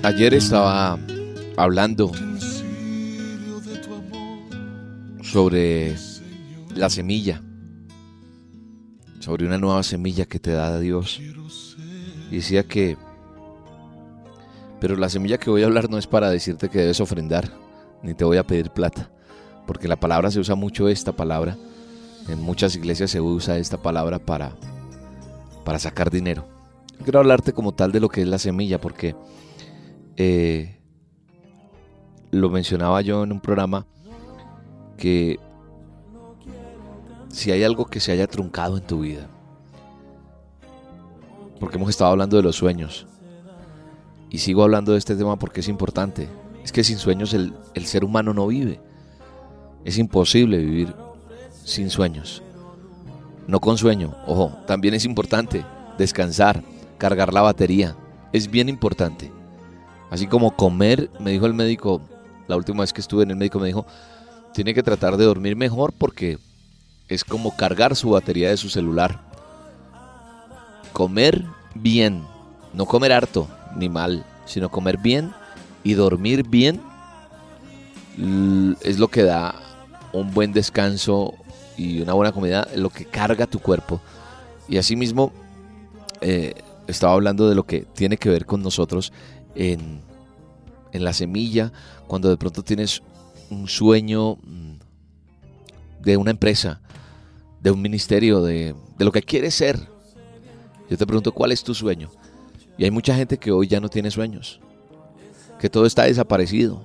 Ayer 0.09 0.33
estaba 0.33 0.97
hablando 1.55 2.11
sobre 5.21 5.95
la 6.73 6.89
semilla, 6.89 7.43
sobre 9.19 9.45
una 9.45 9.59
nueva 9.59 9.83
semilla 9.83 10.25
que 10.25 10.39
te 10.39 10.49
da 10.49 10.79
Dios. 10.79 11.21
Y 12.31 12.37
decía 12.37 12.63
que, 12.63 12.97
pero 14.81 14.95
la 14.95 15.09
semilla 15.09 15.37
que 15.37 15.51
voy 15.51 15.61
a 15.61 15.67
hablar 15.67 15.91
no 15.91 15.99
es 15.99 16.07
para 16.07 16.31
decirte 16.31 16.69
que 16.69 16.79
debes 16.79 16.99
ofrendar, 17.01 17.51
ni 18.01 18.15
te 18.15 18.25
voy 18.25 18.37
a 18.37 18.47
pedir 18.47 18.71
plata, 18.71 19.11
porque 19.67 19.87
la 19.87 19.99
palabra 19.99 20.31
se 20.31 20.39
usa 20.39 20.55
mucho 20.55 20.89
esta 20.89 21.11
palabra. 21.11 21.55
En 22.27 22.41
muchas 22.41 22.75
iglesias 22.75 23.11
se 23.11 23.21
usa 23.21 23.59
esta 23.59 23.77
palabra 23.77 24.17
para, 24.17 24.55
para 25.63 25.77
sacar 25.77 26.09
dinero. 26.09 26.47
Quiero 27.03 27.19
hablarte 27.19 27.53
como 27.53 27.75
tal 27.75 27.91
de 27.91 27.99
lo 27.99 28.09
que 28.09 28.23
es 28.23 28.27
la 28.27 28.39
semilla, 28.39 28.81
porque 28.81 29.15
eh, 30.19 30.75
lo 32.29 32.49
mencionaba 32.49 33.01
yo 33.01 33.23
en 33.23 33.31
un 33.31 33.39
programa 33.39 33.87
que 34.97 35.39
si 37.29 37.51
hay 37.51 37.63
algo 37.63 37.85
que 37.85 38.01
se 38.01 38.11
haya 38.11 38.27
truncado 38.27 38.77
en 38.77 38.85
tu 38.85 38.99
vida, 38.99 39.29
porque 41.57 41.77
hemos 41.77 41.89
estado 41.89 42.11
hablando 42.11 42.35
de 42.35 42.43
los 42.43 42.57
sueños, 42.57 43.07
y 44.29 44.39
sigo 44.39 44.63
hablando 44.63 44.91
de 44.91 44.97
este 44.97 45.15
tema 45.15 45.39
porque 45.39 45.61
es 45.61 45.69
importante, 45.69 46.27
es 46.65 46.73
que 46.73 46.83
sin 46.83 46.97
sueños 46.97 47.33
el, 47.33 47.53
el 47.73 47.85
ser 47.85 48.03
humano 48.03 48.33
no 48.33 48.45
vive. 48.45 48.81
Es 49.85 49.97
imposible 49.97 50.57
vivir 50.57 50.93
sin 51.63 51.89
sueños. 51.89 52.43
No 53.47 53.61
con 53.61 53.77
sueño, 53.77 54.17
ojo, 54.27 54.51
también 54.67 54.93
es 54.95 55.05
importante 55.05 55.65
descansar, 55.97 56.61
cargar 56.97 57.33
la 57.33 57.41
batería, 57.41 57.95
es 58.33 58.51
bien 58.51 58.67
importante. 58.67 59.38
Así 60.09 60.27
como 60.27 60.55
comer, 60.55 61.09
me 61.19 61.31
dijo 61.31 61.45
el 61.45 61.53
médico, 61.53 62.01
la 62.47 62.57
última 62.57 62.81
vez 62.81 62.93
que 62.93 63.01
estuve 63.01 63.23
en 63.23 63.31
el 63.31 63.37
médico 63.37 63.59
me 63.59 63.67
dijo, 63.67 63.85
tiene 64.53 64.73
que 64.73 64.83
tratar 64.83 65.17
de 65.17 65.25
dormir 65.25 65.55
mejor 65.55 65.93
porque 65.93 66.39
es 67.07 67.23
como 67.23 67.55
cargar 67.55 67.95
su 67.95 68.11
batería 68.11 68.49
de 68.49 68.57
su 68.57 68.69
celular. 68.69 69.21
Comer 70.93 71.45
bien, 71.75 72.23
no 72.73 72.85
comer 72.85 73.13
harto 73.13 73.47
ni 73.75 73.89
mal, 73.89 74.25
sino 74.45 74.69
comer 74.69 74.97
bien 74.97 75.31
y 75.83 75.93
dormir 75.93 76.47
bien 76.47 76.81
es 78.81 78.99
lo 78.99 79.07
que 79.07 79.23
da 79.23 79.55
un 80.11 80.33
buen 80.33 80.51
descanso 80.51 81.35
y 81.77 82.01
una 82.01 82.13
buena 82.13 82.31
comida, 82.31 82.67
lo 82.75 82.89
que 82.89 83.05
carga 83.05 83.47
tu 83.47 83.59
cuerpo. 83.59 84.01
Y 84.67 84.77
asimismo, 84.77 85.31
eh, 86.21 86.55
estaba 86.87 87.13
hablando 87.13 87.47
de 87.47 87.55
lo 87.55 87.63
que 87.63 87.81
tiene 87.81 88.17
que 88.17 88.29
ver 88.29 88.45
con 88.45 88.61
nosotros 88.61 89.13
en, 89.59 90.01
en 90.93 91.03
la 91.03 91.11
semilla, 91.11 91.71
cuando 92.07 92.29
de 92.29 92.37
pronto 92.37 92.63
tienes 92.63 93.03
un 93.51 93.67
sueño 93.67 94.37
mm, 94.37 94.79
de 96.01 96.17
una 96.17 96.31
empresa, 96.31 96.81
de 97.61 97.69
un 97.69 97.81
ministerio, 97.81 98.41
de, 98.41 98.73
de 98.97 99.05
lo 99.05 99.11
que 99.11 99.21
quieres 99.21 99.53
ser. 99.53 99.77
Yo 100.89 100.97
te 100.97 101.05
pregunto, 101.05 101.33
¿cuál 101.33 101.51
es 101.51 101.61
tu 101.61 101.75
sueño? 101.75 102.09
Y 102.77 102.85
hay 102.85 102.91
mucha 102.91 103.13
gente 103.13 103.37
que 103.37 103.51
hoy 103.51 103.67
ya 103.67 103.81
no 103.81 103.89
tiene 103.89 104.09
sueños, 104.09 104.61
que 105.59 105.69
todo 105.69 105.85
está 105.85 106.03
desaparecido, 106.03 106.81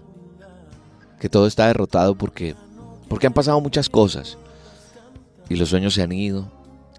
que 1.20 1.28
todo 1.28 1.46
está 1.46 1.68
derrotado 1.68 2.16
porque, 2.16 2.56
porque 3.08 3.28
han 3.28 3.32
pasado 3.32 3.60
muchas 3.60 3.88
cosas 3.88 4.36
y 5.48 5.54
los 5.54 5.68
sueños 5.68 5.94
se 5.94 6.02
han 6.02 6.10
ido, 6.10 6.50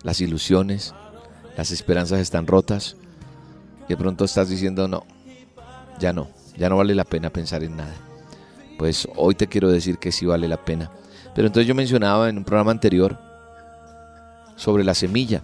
las 0.03 0.21
ilusiones, 0.21 0.93
las 1.57 1.71
esperanzas 1.71 2.19
están 2.21 2.47
rotas 2.47 2.95
y 3.85 3.89
de 3.89 3.97
pronto 3.97 4.23
estás 4.23 4.47
diciendo 4.47 4.87
no, 4.87 5.03
ya 5.99 6.13
no, 6.13 6.27
ya 6.57 6.69
no 6.69 6.77
vale 6.77 6.95
la 6.95 7.03
pena 7.03 7.29
pensar 7.29 7.63
en 7.63 7.77
nada. 7.77 7.93
Pues 8.77 9.07
hoy 9.15 9.35
te 9.35 9.47
quiero 9.47 9.69
decir 9.69 9.97
que 9.97 10.11
sí 10.11 10.25
vale 10.25 10.47
la 10.47 10.63
pena. 10.63 10.91
Pero 11.33 11.47
entonces 11.47 11.67
yo 11.67 11.75
mencionaba 11.75 12.29
en 12.29 12.37
un 12.37 12.43
programa 12.43 12.71
anterior 12.71 13.17
sobre 14.55 14.83
la 14.83 14.93
semilla, 14.93 15.41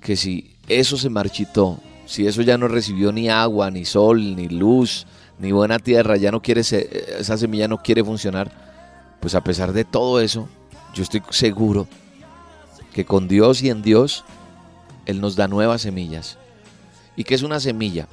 que 0.00 0.16
si 0.16 0.56
eso 0.68 0.96
se 0.96 1.10
marchitó, 1.10 1.78
si 2.06 2.26
eso 2.26 2.42
ya 2.42 2.56
no 2.56 2.68
recibió 2.68 3.12
ni 3.12 3.28
agua, 3.28 3.70
ni 3.70 3.84
sol, 3.84 4.36
ni 4.36 4.48
luz, 4.48 5.06
ni 5.38 5.52
buena 5.52 5.78
tierra, 5.78 6.16
ya 6.16 6.30
no 6.30 6.40
quiere 6.40 6.60
esa 6.60 7.36
semilla 7.36 7.68
no 7.68 7.82
quiere 7.82 8.04
funcionar, 8.04 8.50
pues 9.20 9.34
a 9.34 9.42
pesar 9.42 9.72
de 9.72 9.84
todo 9.84 10.20
eso, 10.20 10.48
yo 10.94 11.02
estoy 11.02 11.22
seguro 11.30 11.86
que 12.92 13.04
con 13.04 13.28
Dios 13.28 13.62
y 13.62 13.70
en 13.70 13.82
Dios 13.82 14.24
él 15.06 15.20
nos 15.20 15.36
da 15.36 15.48
nuevas 15.48 15.82
semillas. 15.82 16.38
¿Y 17.16 17.24
qué 17.24 17.34
es 17.34 17.42
una 17.42 17.60
semilla? 17.60 18.08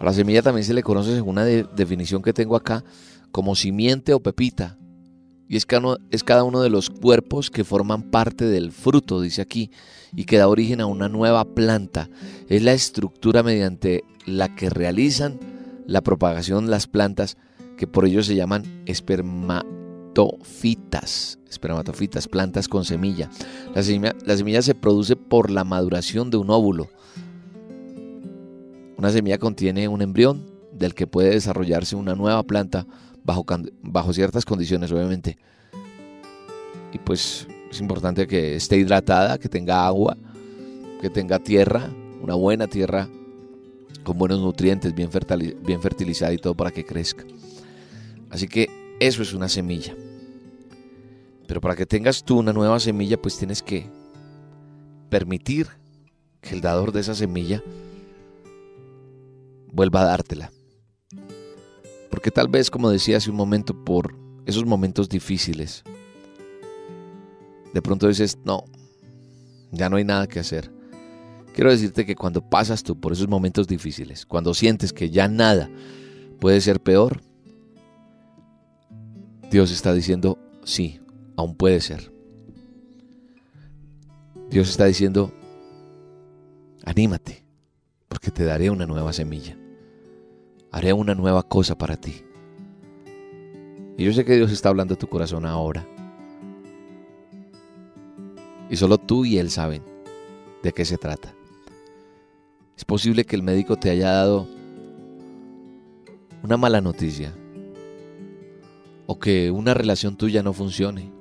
A 0.00 0.04
la 0.04 0.12
semilla 0.14 0.42
también 0.42 0.64
se 0.64 0.72
le 0.72 0.82
conoce 0.82 1.14
según 1.14 1.32
una 1.32 1.44
definición 1.44 2.22
que 2.22 2.32
tengo 2.32 2.56
acá 2.56 2.82
como 3.30 3.54
simiente 3.54 4.14
o 4.14 4.20
pepita. 4.20 4.78
Y 5.46 5.58
es 5.58 5.66
es 6.10 6.24
cada 6.24 6.42
uno 6.42 6.62
de 6.62 6.70
los 6.70 6.88
cuerpos 6.88 7.50
que 7.50 7.64
forman 7.64 8.04
parte 8.04 8.46
del 8.46 8.72
fruto, 8.72 9.20
dice 9.20 9.42
aquí, 9.42 9.70
y 10.16 10.24
que 10.24 10.38
da 10.38 10.48
origen 10.48 10.80
a 10.80 10.86
una 10.86 11.10
nueva 11.10 11.44
planta. 11.44 12.08
Es 12.48 12.62
la 12.62 12.72
estructura 12.72 13.42
mediante 13.42 14.04
la 14.24 14.54
que 14.54 14.70
realizan 14.70 15.38
la 15.86 16.00
propagación 16.00 16.70
las 16.70 16.86
plantas, 16.86 17.36
que 17.76 17.86
por 17.86 18.06
ello 18.06 18.22
se 18.22 18.36
llaman 18.36 18.82
espermatofitas. 18.86 21.38
Espermatofitas, 21.50 22.26
plantas 22.26 22.68
con 22.68 22.86
semilla. 22.86 23.28
La 23.74 23.82
semilla, 23.82 24.14
la 24.24 24.34
semilla 24.34 24.62
se 24.62 24.74
produce 24.74 25.16
por 25.16 25.50
la 25.50 25.64
maduración 25.64 26.30
de 26.30 26.38
un 26.38 26.48
óvulo 26.48 26.88
una 29.00 29.10
semilla 29.10 29.38
contiene 29.38 29.88
un 29.88 30.02
embrión 30.02 30.44
del 30.72 30.94
que 30.94 31.06
puede 31.06 31.30
desarrollarse 31.30 31.96
una 31.96 32.14
nueva 32.14 32.42
planta 32.42 32.86
bajo, 33.24 33.46
bajo 33.80 34.12
ciertas 34.12 34.44
condiciones, 34.44 34.92
obviamente. 34.92 35.38
Y 36.92 36.98
pues 36.98 37.48
es 37.70 37.80
importante 37.80 38.26
que 38.26 38.56
esté 38.56 38.76
hidratada, 38.76 39.38
que 39.38 39.48
tenga 39.48 39.86
agua, 39.86 40.18
que 41.00 41.08
tenga 41.08 41.38
tierra, 41.38 41.88
una 42.20 42.34
buena 42.34 42.66
tierra 42.66 43.08
con 44.04 44.18
buenos 44.18 44.40
nutrientes, 44.40 44.94
bien, 44.94 45.08
bien 45.64 45.80
fertilizada 45.80 46.34
y 46.34 46.38
todo 46.38 46.54
para 46.54 46.70
que 46.70 46.84
crezca. 46.84 47.24
Así 48.28 48.48
que 48.48 48.68
eso 49.00 49.22
es 49.22 49.32
una 49.32 49.48
semilla. 49.48 49.94
Pero 51.46 51.62
para 51.62 51.74
que 51.74 51.86
tengas 51.86 52.22
tú 52.22 52.38
una 52.38 52.52
nueva 52.52 52.78
semilla, 52.78 53.16
pues 53.16 53.38
tienes 53.38 53.62
que 53.62 53.86
permitir 55.08 55.68
que 56.42 56.54
el 56.54 56.60
dador 56.60 56.92
de 56.92 57.00
esa 57.00 57.14
semilla 57.14 57.62
vuelva 59.72 60.02
a 60.02 60.06
dártela. 60.06 60.50
Porque 62.10 62.30
tal 62.30 62.48
vez, 62.48 62.70
como 62.70 62.90
decía 62.90 63.16
hace 63.16 63.30
un 63.30 63.36
momento, 63.36 63.84
por 63.84 64.16
esos 64.44 64.66
momentos 64.66 65.08
difíciles, 65.08 65.84
de 67.72 67.82
pronto 67.82 68.08
dices, 68.08 68.38
no, 68.44 68.64
ya 69.70 69.88
no 69.88 69.96
hay 69.96 70.04
nada 70.04 70.26
que 70.26 70.40
hacer. 70.40 70.72
Quiero 71.54 71.70
decirte 71.70 72.04
que 72.04 72.16
cuando 72.16 72.42
pasas 72.42 72.82
tú 72.82 72.98
por 72.98 73.12
esos 73.12 73.28
momentos 73.28 73.66
difíciles, 73.66 74.26
cuando 74.26 74.54
sientes 74.54 74.92
que 74.92 75.10
ya 75.10 75.28
nada 75.28 75.70
puede 76.40 76.60
ser 76.60 76.80
peor, 76.80 77.22
Dios 79.50 79.70
está 79.70 79.92
diciendo, 79.92 80.38
sí, 80.64 81.00
aún 81.36 81.54
puede 81.54 81.80
ser. 81.80 82.12
Dios 84.48 84.68
está 84.68 84.86
diciendo, 84.86 85.32
anímate, 86.84 87.44
porque 88.08 88.32
te 88.32 88.44
daré 88.44 88.70
una 88.70 88.86
nueva 88.86 89.12
semilla 89.12 89.59
haré 90.72 90.92
una 90.92 91.14
nueva 91.14 91.42
cosa 91.42 91.76
para 91.76 91.96
ti. 91.96 92.22
Y 93.96 94.04
yo 94.04 94.12
sé 94.12 94.24
que 94.24 94.36
Dios 94.36 94.50
está 94.50 94.68
hablando 94.70 94.94
a 94.94 94.98
tu 94.98 95.06
corazón 95.08 95.44
ahora. 95.44 95.86
Y 98.70 98.76
solo 98.76 98.98
tú 98.98 99.24
y 99.24 99.38
Él 99.38 99.50
saben 99.50 99.82
de 100.62 100.72
qué 100.72 100.84
se 100.84 100.96
trata. 100.96 101.34
Es 102.76 102.84
posible 102.84 103.24
que 103.24 103.36
el 103.36 103.42
médico 103.42 103.76
te 103.76 103.90
haya 103.90 104.12
dado 104.12 104.48
una 106.42 106.56
mala 106.56 106.80
noticia 106.80 107.34
o 109.06 109.18
que 109.18 109.50
una 109.50 109.74
relación 109.74 110.16
tuya 110.16 110.42
no 110.42 110.52
funcione. 110.52 111.12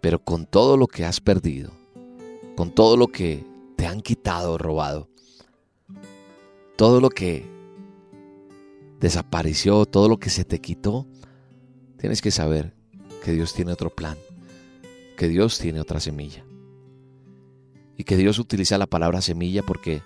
Pero 0.00 0.18
con 0.24 0.46
todo 0.46 0.78
lo 0.78 0.86
que 0.86 1.04
has 1.04 1.20
perdido, 1.20 1.72
con 2.56 2.70
todo 2.70 2.96
lo 2.96 3.08
que 3.08 3.44
te 3.76 3.86
han 3.86 4.00
quitado 4.00 4.54
o 4.54 4.58
robado, 4.58 5.09
todo 6.80 7.02
lo 7.02 7.10
que 7.10 7.44
desapareció, 9.00 9.84
todo 9.84 10.08
lo 10.08 10.16
que 10.16 10.30
se 10.30 10.46
te 10.46 10.62
quitó, 10.62 11.06
tienes 11.98 12.22
que 12.22 12.30
saber 12.30 12.74
que 13.22 13.32
Dios 13.32 13.52
tiene 13.52 13.70
otro 13.70 13.90
plan, 13.90 14.16
que 15.18 15.28
Dios 15.28 15.58
tiene 15.58 15.78
otra 15.80 16.00
semilla. 16.00 16.42
Y 17.98 18.04
que 18.04 18.16
Dios 18.16 18.38
utiliza 18.38 18.78
la 18.78 18.86
palabra 18.86 19.20
semilla 19.20 19.62
porque 19.62 20.00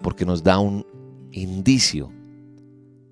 porque 0.00 0.24
nos 0.24 0.42
da 0.42 0.58
un 0.58 0.86
indicio 1.32 2.10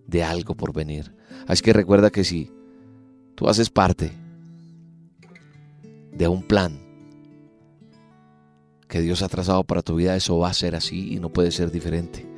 de 0.07 0.25
algo 0.25 0.55
por 0.55 0.73
venir. 0.73 1.15
Así 1.47 1.63
que 1.63 1.75
recuerda 1.75 2.09
que 2.09 2.25
si 2.25 2.51
tú 3.35 3.51
haces 3.51 3.69
parte 3.69 4.13
de 6.11 6.27
un 6.27 6.43
plan 6.43 6.81
que 8.89 9.03
Dios 9.03 9.21
ha 9.21 9.29
trazado 9.29 9.63
para 9.63 9.83
tu 9.83 9.97
vida, 9.97 10.17
eso 10.17 10.39
va 10.39 10.49
a 10.49 10.55
ser 10.55 10.75
así 10.75 11.13
y 11.13 11.21
no 11.21 11.31
puede 11.31 11.51
ser 11.51 11.71
diferente. 11.71 12.32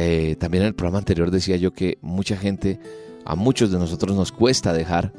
Eh, 0.00 0.36
también 0.36 0.62
en 0.62 0.68
el 0.68 0.74
programa 0.76 0.98
anterior 0.98 1.32
decía 1.32 1.56
yo 1.56 1.72
que 1.72 1.98
mucha 2.02 2.36
gente, 2.36 2.78
a 3.24 3.34
muchos 3.34 3.72
de 3.72 3.80
nosotros 3.80 4.14
nos 4.14 4.30
cuesta 4.30 4.72
dejar 4.72 5.12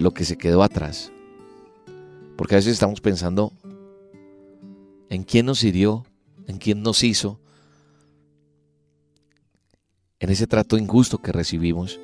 lo 0.00 0.12
que 0.12 0.24
se 0.24 0.36
quedó 0.36 0.64
atrás. 0.64 1.12
Porque 2.36 2.56
a 2.56 2.58
veces 2.58 2.72
estamos 2.72 3.00
pensando 3.00 3.52
en 5.08 5.22
quién 5.22 5.46
nos 5.46 5.62
hirió, 5.62 6.04
en 6.48 6.58
quién 6.58 6.82
nos 6.82 7.04
hizo, 7.04 7.38
en 10.18 10.30
ese 10.30 10.48
trato 10.48 10.76
injusto 10.76 11.18
que 11.18 11.30
recibimos. 11.30 12.00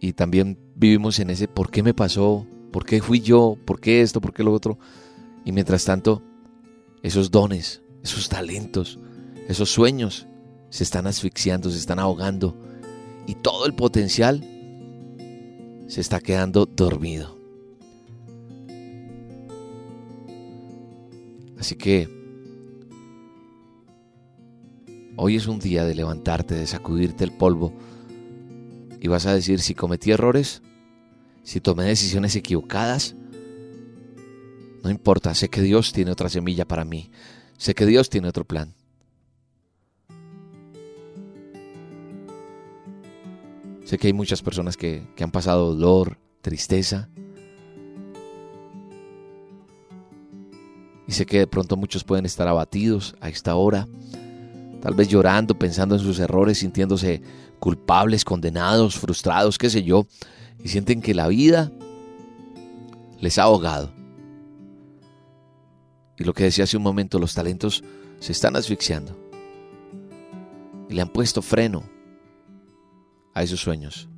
Y 0.00 0.12
también 0.12 0.58
vivimos 0.74 1.18
en 1.18 1.30
ese 1.30 1.48
¿por 1.48 1.70
qué 1.70 1.82
me 1.82 1.94
pasó? 1.94 2.46
¿Por 2.72 2.84
qué 2.84 3.00
fui 3.00 3.22
yo? 3.22 3.56
¿Por 3.64 3.80
qué 3.80 4.02
esto? 4.02 4.20
¿Por 4.20 4.34
qué 4.34 4.44
lo 4.44 4.52
otro? 4.52 4.78
Y 5.46 5.52
mientras 5.52 5.86
tanto, 5.86 6.22
esos 7.02 7.30
dones, 7.30 7.80
esos 8.02 8.28
talentos, 8.28 9.00
esos 9.48 9.70
sueños 9.70 10.26
se 10.68 10.84
están 10.84 11.06
asfixiando, 11.06 11.70
se 11.70 11.78
están 11.78 11.98
ahogando 11.98 12.54
y 13.26 13.34
todo 13.34 13.66
el 13.66 13.74
potencial 13.74 14.44
se 15.88 16.02
está 16.02 16.20
quedando 16.20 16.66
dormido. 16.66 17.38
Así 21.58 21.76
que 21.76 22.08
hoy 25.16 25.36
es 25.36 25.46
un 25.46 25.58
día 25.58 25.84
de 25.84 25.94
levantarte, 25.94 26.54
de 26.54 26.66
sacudirte 26.66 27.24
el 27.24 27.32
polvo 27.32 27.72
y 29.00 29.08
vas 29.08 29.24
a 29.24 29.34
decir 29.34 29.60
si 29.60 29.74
cometí 29.74 30.10
errores, 30.10 30.62
si 31.42 31.60
tomé 31.60 31.84
decisiones 31.84 32.36
equivocadas, 32.36 33.14
no 34.84 34.90
importa, 34.90 35.34
sé 35.34 35.48
que 35.48 35.62
Dios 35.62 35.92
tiene 35.92 36.10
otra 36.10 36.28
semilla 36.28 36.66
para 36.66 36.84
mí, 36.84 37.10
sé 37.56 37.74
que 37.74 37.86
Dios 37.86 38.10
tiene 38.10 38.28
otro 38.28 38.44
plan. 38.44 38.77
Sé 43.88 43.96
que 43.96 44.08
hay 44.08 44.12
muchas 44.12 44.42
personas 44.42 44.76
que, 44.76 45.08
que 45.16 45.24
han 45.24 45.30
pasado 45.30 45.74
dolor, 45.74 46.18
tristeza. 46.42 47.08
Y 51.06 51.12
sé 51.12 51.24
que 51.24 51.38
de 51.38 51.46
pronto 51.46 51.74
muchos 51.78 52.04
pueden 52.04 52.26
estar 52.26 52.46
abatidos 52.48 53.16
a 53.22 53.30
esta 53.30 53.54
hora, 53.54 53.88
tal 54.82 54.92
vez 54.92 55.08
llorando, 55.08 55.58
pensando 55.58 55.94
en 55.94 56.02
sus 56.02 56.18
errores, 56.18 56.58
sintiéndose 56.58 57.22
culpables, 57.60 58.26
condenados, 58.26 58.98
frustrados, 58.98 59.56
qué 59.56 59.70
sé 59.70 59.82
yo, 59.82 60.06
y 60.62 60.68
sienten 60.68 61.00
que 61.00 61.14
la 61.14 61.26
vida 61.28 61.72
les 63.20 63.38
ha 63.38 63.44
ahogado. 63.44 63.90
Y 66.18 66.24
lo 66.24 66.34
que 66.34 66.44
decía 66.44 66.64
hace 66.64 66.76
un 66.76 66.82
momento, 66.82 67.18
los 67.18 67.32
talentos 67.32 67.82
se 68.20 68.32
están 68.32 68.54
asfixiando. 68.54 69.16
Y 70.90 70.94
le 70.94 71.00
han 71.00 71.08
puesto 71.08 71.40
freno 71.40 71.96
a 73.38 73.42
esos 73.44 73.60
sueños. 73.60 74.08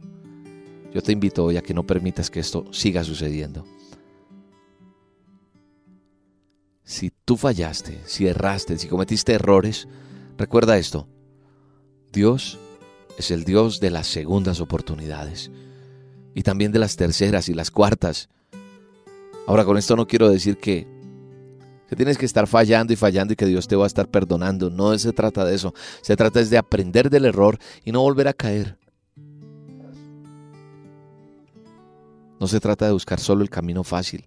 Yo 0.94 1.02
te 1.02 1.12
invito 1.12 1.44
hoy 1.44 1.56
a 1.58 1.62
que 1.62 1.74
no 1.74 1.86
permitas 1.86 2.30
que 2.30 2.40
esto 2.40 2.64
siga 2.72 3.04
sucediendo. 3.04 3.66
Si 6.82 7.12
tú 7.24 7.36
fallaste, 7.36 8.00
si 8.06 8.26
erraste, 8.26 8.78
si 8.78 8.88
cometiste 8.88 9.34
errores, 9.34 9.86
recuerda 10.38 10.78
esto. 10.78 11.06
Dios 12.12 12.58
es 13.18 13.30
el 13.30 13.44
Dios 13.44 13.78
de 13.78 13.90
las 13.90 14.06
segundas 14.06 14.60
oportunidades 14.60 15.50
y 16.34 16.42
también 16.42 16.72
de 16.72 16.78
las 16.78 16.96
terceras 16.96 17.48
y 17.50 17.54
las 17.54 17.70
cuartas. 17.70 18.30
Ahora 19.46 19.64
con 19.66 19.76
esto 19.76 19.96
no 19.96 20.06
quiero 20.08 20.30
decir 20.30 20.56
que, 20.56 20.88
que 21.88 21.94
tienes 21.94 22.16
que 22.16 22.26
estar 22.26 22.46
fallando 22.46 22.92
y 22.94 22.96
fallando 22.96 23.34
y 23.34 23.36
que 23.36 23.46
Dios 23.46 23.68
te 23.68 23.76
va 23.76 23.84
a 23.84 23.86
estar 23.86 24.08
perdonando. 24.08 24.70
No 24.70 24.98
se 24.98 25.12
trata 25.12 25.44
de 25.44 25.54
eso. 25.54 25.74
Se 26.00 26.16
trata 26.16 26.42
de 26.42 26.58
aprender 26.58 27.10
del 27.10 27.26
error 27.26 27.58
y 27.84 27.92
no 27.92 28.00
volver 28.00 28.26
a 28.26 28.32
caer. 28.32 28.79
No 32.40 32.48
se 32.48 32.58
trata 32.58 32.86
de 32.86 32.92
buscar 32.92 33.20
solo 33.20 33.42
el 33.42 33.50
camino 33.50 33.84
fácil. 33.84 34.24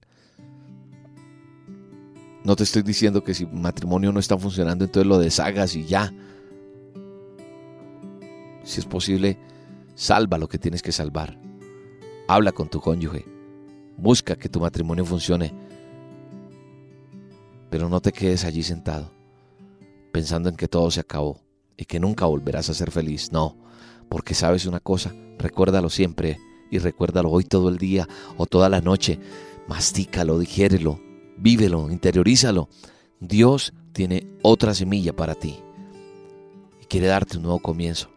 No 2.43 2.55
te 2.55 2.63
estoy 2.63 2.83
diciendo 2.83 3.23
que 3.23 3.33
si 3.33 3.47
matrimonio 3.47 4.11
no 4.11 4.19
está 4.19 4.37
funcionando, 4.37 4.85
entonces 4.85 5.07
lo 5.07 5.17
deshagas 5.17 5.75
y 5.75 5.85
ya. 5.85 6.13
Si 8.63 8.79
es 8.79 8.85
posible, 8.85 9.39
salva 9.95 10.37
lo 10.37 10.47
que 10.47 10.59
tienes 10.59 10.83
que 10.83 10.91
salvar. 10.91 11.39
Habla 12.27 12.51
con 12.51 12.69
tu 12.69 12.79
cónyuge. 12.79 13.25
Busca 13.97 14.35
que 14.35 14.47
tu 14.47 14.59
matrimonio 14.59 15.05
funcione. 15.05 15.51
Pero 17.71 17.89
no 17.89 17.99
te 17.99 18.11
quedes 18.11 18.45
allí 18.45 18.61
sentado, 18.61 19.11
pensando 20.11 20.49
en 20.49 20.55
que 20.55 20.67
todo 20.67 20.91
se 20.91 20.99
acabó 20.99 21.41
y 21.77 21.85
que 21.85 21.99
nunca 21.99 22.25
volverás 22.25 22.69
a 22.69 22.75
ser 22.75 22.91
feliz. 22.91 23.31
No, 23.31 23.57
porque 24.07 24.35
sabes 24.35 24.67
una 24.67 24.79
cosa, 24.79 25.15
recuérdalo 25.39 25.89
siempre 25.89 26.37
y 26.73 26.79
recuérdalo 26.79 27.29
hoy 27.29 27.43
todo 27.43 27.69
el 27.69 27.77
día 27.77 28.07
o 28.35 28.47
toda 28.47 28.67
la 28.67 28.81
noche. 28.81 29.19
Mastícalo, 29.67 30.39
digiérelo, 30.39 30.99
vívelo, 31.37 31.91
interiorízalo. 31.91 32.67
Dios 33.19 33.73
tiene 33.91 34.25
otra 34.41 34.73
semilla 34.73 35.15
para 35.15 35.35
ti 35.35 35.59
y 36.81 36.85
quiere 36.85 37.07
darte 37.07 37.37
un 37.37 37.43
nuevo 37.43 37.59
comienzo. 37.59 38.09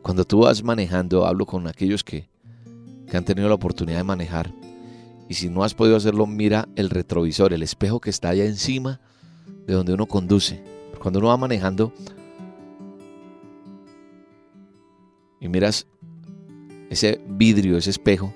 Cuando 0.00 0.24
tú 0.24 0.40
vas 0.40 0.64
manejando, 0.64 1.26
hablo 1.26 1.44
con 1.44 1.66
aquellos 1.66 2.02
que, 2.02 2.26
que 3.06 3.16
han 3.18 3.24
tenido 3.26 3.50
la 3.50 3.56
oportunidad 3.56 3.98
de 3.98 4.04
manejar. 4.04 4.50
Y 5.28 5.34
si 5.34 5.50
no 5.50 5.62
has 5.62 5.74
podido 5.74 5.96
hacerlo, 5.96 6.26
mira 6.26 6.68
el 6.74 6.88
retrovisor, 6.88 7.52
el 7.52 7.62
espejo 7.62 8.00
que 8.00 8.08
está 8.08 8.30
allá 8.30 8.46
encima 8.46 9.00
de 9.66 9.74
donde 9.74 9.92
uno 9.92 10.06
conduce 10.06 10.75
cuando 11.00 11.18
uno 11.18 11.28
va 11.28 11.36
manejando 11.36 11.92
y 15.40 15.48
miras 15.48 15.86
ese 16.90 17.20
vidrio, 17.28 17.76
ese 17.76 17.90
espejo, 17.90 18.32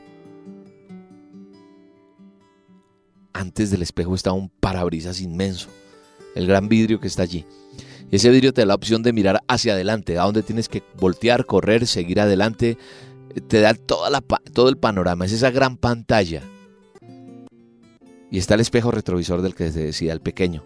antes 3.33 3.71
del 3.71 3.83
espejo 3.83 4.15
está 4.15 4.33
un 4.33 4.49
parabrisas 4.49 5.21
inmenso, 5.21 5.69
el 6.35 6.47
gran 6.47 6.69
vidrio 6.69 7.01
que 7.01 7.07
está 7.07 7.23
allí. 7.23 7.47
ese 8.11 8.31
vidrio 8.31 8.53
te 8.53 8.63
da 8.63 8.67
la 8.67 8.75
opción 8.75 9.03
de 9.03 9.13
mirar 9.13 9.43
hacia 9.49 9.73
adelante, 9.73 10.19
a 10.19 10.23
donde 10.23 10.43
tienes 10.43 10.69
que 10.69 10.83
voltear, 10.99 11.47
correr, 11.47 11.87
seguir 11.87 12.21
adelante. 12.21 12.77
Te 13.49 13.61
da 13.61 13.75
todo 13.75 14.69
el 14.69 14.77
panorama, 14.77 15.25
es 15.25 15.33
esa 15.33 15.51
gran 15.51 15.77
pantalla. 15.77 16.43
Y 18.31 18.39
está 18.39 18.55
el 18.55 18.61
espejo 18.61 18.91
retrovisor 18.91 19.43
del 19.43 19.55
que 19.55 19.73
se 19.73 19.85
decía, 19.85 20.13
el 20.13 20.21
pequeño. 20.21 20.65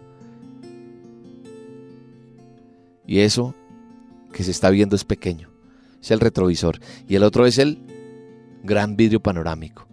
Y 3.07 3.19
eso 3.19 3.55
que 4.31 4.43
se 4.43 4.51
está 4.51 4.69
viendo 4.69 4.95
es 4.95 5.03
pequeño. 5.03 5.49
Es 6.01 6.11
el 6.11 6.19
retrovisor. 6.19 6.79
Y 7.07 7.15
el 7.15 7.23
otro 7.23 7.45
es 7.45 7.57
el 7.57 7.79
gran 8.63 8.95
vidrio 8.95 9.21
panorámico. 9.21 9.87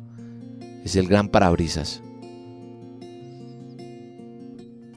Es 0.85 0.97
el 0.97 1.07
gran 1.07 1.29
parabrisas. 1.29 2.03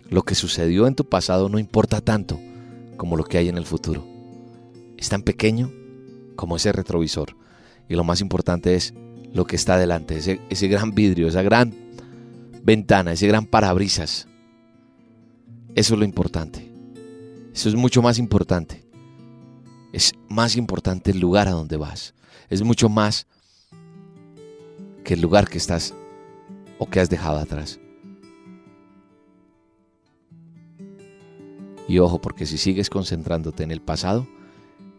Lo 0.10 0.24
que 0.24 0.36
sucedió 0.36 0.88
en 0.88 0.96
tu 0.96 1.08
pasado 1.08 1.50
no 1.50 1.60
importa 1.60 2.02
tanto 2.02 2.40
como 2.98 3.18
lo 3.18 3.24
que 3.24 3.38
hay 3.38 3.50
en 3.50 3.58
el 3.58 3.66
futuro. 3.66 4.06
Es 4.98 5.10
tan 5.10 5.24
pequeño 5.24 5.72
como 6.36 6.56
ese 6.56 6.72
retrovisor. 6.72 7.36
Y 7.90 7.96
lo 7.96 8.04
más 8.04 8.22
importante 8.22 8.76
es 8.76 8.94
lo 9.34 9.46
que 9.46 9.58
está 9.58 9.78
delante, 9.78 10.18
ese, 10.18 10.40
ese 10.50 10.68
gran 10.70 10.96
vidrio, 10.96 11.28
esa 11.28 11.42
gran 11.42 11.74
ventana, 12.64 13.12
ese 13.12 13.28
gran 13.28 13.46
parabrisas. 13.46 14.28
Eso 15.76 15.94
es 15.94 16.00
lo 16.00 16.06
importante. 16.06 16.75
Eso 17.56 17.70
es 17.70 17.76
mucho 17.76 18.02
más 18.02 18.20
importante. 18.20 18.84
Es 19.94 20.14
más 20.28 20.58
importante 20.58 21.12
el 21.12 21.22
lugar 21.22 21.48
a 21.48 21.52
donde 21.52 21.78
vas. 21.78 22.14
Es 22.50 22.62
mucho 22.64 22.90
más 22.90 23.28
que 25.06 25.14
el 25.14 25.22
lugar 25.22 25.48
que 25.48 25.58
estás 25.58 25.94
o 26.80 26.90
que 26.90 27.00
has 27.00 27.10
dejado 27.10 27.40
atrás. 27.40 27.80
Y 31.88 32.00
ojo, 32.00 32.20
porque 32.20 32.46
si 32.46 32.58
sigues 32.58 32.90
concentrándote 32.90 33.64
en 33.64 33.72
el 33.72 33.82
pasado, 33.82 34.28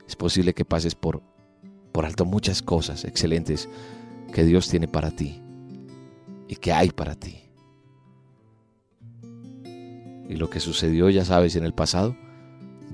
es 0.09 0.17
posible 0.17 0.55
que 0.55 0.65
pases 0.65 0.95
por, 0.95 1.21
por 1.93 2.07
alto 2.07 2.25
muchas 2.25 2.63
cosas 2.63 3.05
excelentes 3.05 3.69
que 4.33 4.45
Dios 4.45 4.71
tiene 4.71 4.89
para 4.89 5.11
ti 5.11 5.43
y 6.49 6.57
que 6.57 6.73
hay 6.73 6.89
para 6.89 7.17
ti. 7.17 7.43
Y 10.31 10.37
lo 10.37 10.49
que 10.49 10.59
sucedió, 10.59 11.11
ya 11.11 11.27
sabes, 11.27 11.55
en 11.57 11.65
el 11.65 11.75
pasado, 11.75 12.17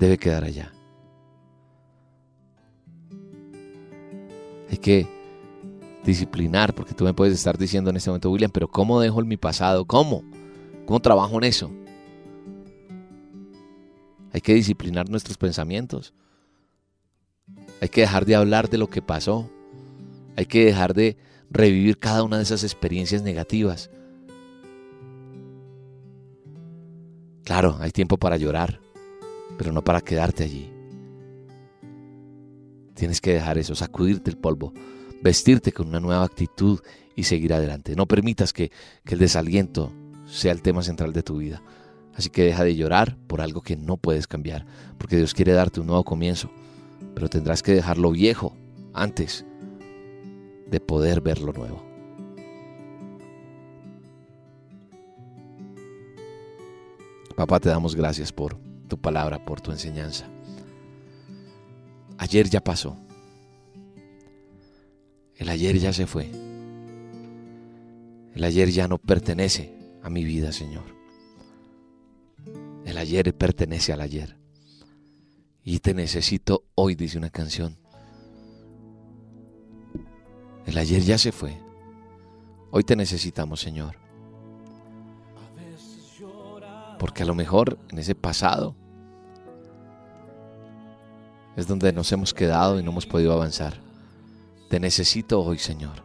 debe 0.03 0.17
quedar 0.17 0.43
allá. 0.43 0.71
Hay 4.69 4.77
que 4.77 5.07
disciplinar, 6.03 6.75
porque 6.75 6.93
tú 6.93 7.05
me 7.05 7.13
puedes 7.13 7.33
estar 7.33 7.57
diciendo 7.57 7.89
en 7.89 7.95
este 7.95 8.09
momento, 8.09 8.29
William, 8.29 8.51
pero 8.51 8.67
¿cómo 8.67 8.99
dejo 8.99 9.21
mi 9.21 9.37
pasado? 9.37 9.85
¿Cómo? 9.85 10.23
¿Cómo 10.85 10.99
trabajo 10.99 11.37
en 11.37 11.43
eso? 11.45 11.71
Hay 14.33 14.41
que 14.41 14.53
disciplinar 14.53 15.09
nuestros 15.09 15.37
pensamientos. 15.37 16.13
Hay 17.79 17.87
que 17.87 18.01
dejar 18.01 18.25
de 18.25 18.35
hablar 18.35 18.69
de 18.69 18.79
lo 18.79 18.89
que 18.89 19.01
pasó. 19.01 19.49
Hay 20.35 20.47
que 20.47 20.65
dejar 20.65 20.93
de 20.93 21.15
revivir 21.49 21.97
cada 21.99 22.23
una 22.23 22.37
de 22.37 22.43
esas 22.43 22.63
experiencias 22.63 23.21
negativas. 23.21 23.89
Claro, 27.45 27.77
hay 27.79 27.91
tiempo 27.91 28.17
para 28.17 28.37
llorar 28.37 28.83
pero 29.57 29.71
no 29.71 29.83
para 29.83 30.01
quedarte 30.01 30.43
allí. 30.43 30.71
Tienes 32.93 33.21
que 33.21 33.33
dejar 33.33 33.57
eso, 33.57 33.75
sacudirte 33.75 34.29
el 34.29 34.37
polvo, 34.37 34.73
vestirte 35.21 35.71
con 35.71 35.87
una 35.87 35.99
nueva 35.99 36.23
actitud 36.23 36.79
y 37.15 37.23
seguir 37.23 37.53
adelante. 37.53 37.95
No 37.95 38.07
permitas 38.07 38.53
que, 38.53 38.71
que 39.03 39.15
el 39.15 39.19
desaliento 39.19 39.91
sea 40.25 40.51
el 40.51 40.61
tema 40.61 40.83
central 40.83 41.13
de 41.13 41.23
tu 41.23 41.37
vida. 41.37 41.61
Así 42.15 42.29
que 42.29 42.43
deja 42.43 42.63
de 42.63 42.75
llorar 42.75 43.17
por 43.27 43.41
algo 43.41 43.61
que 43.61 43.75
no 43.75 43.97
puedes 43.97 44.27
cambiar, 44.27 44.65
porque 44.97 45.17
Dios 45.17 45.33
quiere 45.33 45.53
darte 45.53 45.79
un 45.79 45.87
nuevo 45.87 46.03
comienzo, 46.03 46.51
pero 47.15 47.29
tendrás 47.29 47.63
que 47.63 47.73
dejar 47.73 47.97
lo 47.97 48.11
viejo 48.11 48.55
antes 48.93 49.45
de 50.69 50.79
poder 50.79 51.21
ver 51.21 51.41
lo 51.41 51.53
nuevo. 51.53 51.83
Papá, 57.35 57.59
te 57.59 57.69
damos 57.69 57.95
gracias 57.95 58.31
por 58.31 58.57
tu 58.93 59.01
palabra, 59.01 59.43
por 59.43 59.59
tu 59.59 59.71
enseñanza. 59.71 60.27
Ayer 62.19 62.47
ya 62.47 62.63
pasó. 62.63 62.95
El 65.35 65.49
ayer 65.49 65.79
ya 65.79 65.91
se 65.91 66.05
fue. 66.05 66.29
El 68.35 68.43
ayer 68.43 68.69
ya 68.69 68.87
no 68.87 68.99
pertenece 68.99 69.73
a 70.03 70.11
mi 70.11 70.23
vida, 70.23 70.51
Señor. 70.51 70.83
El 72.85 72.99
ayer 72.99 73.35
pertenece 73.35 73.93
al 73.93 74.01
ayer. 74.01 74.37
Y 75.63 75.79
te 75.79 75.95
necesito 75.95 76.65
hoy, 76.75 76.93
dice 76.93 77.17
una 77.17 77.31
canción. 77.31 77.75
El 80.67 80.77
ayer 80.77 81.01
ya 81.01 81.17
se 81.17 81.31
fue. 81.31 81.57
Hoy 82.69 82.83
te 82.83 82.95
necesitamos, 82.95 83.59
Señor. 83.59 83.97
Porque 86.99 87.23
a 87.23 87.25
lo 87.25 87.33
mejor 87.33 87.79
en 87.89 87.97
ese 87.97 88.13
pasado 88.13 88.75
es 91.55 91.67
donde 91.67 91.93
nos 91.93 92.11
hemos 92.11 92.33
quedado 92.33 92.79
y 92.79 92.83
no 92.83 92.91
hemos 92.91 93.05
podido 93.05 93.33
avanzar. 93.33 93.73
Te 94.69 94.79
necesito 94.79 95.41
hoy, 95.41 95.59
Señor. 95.59 96.03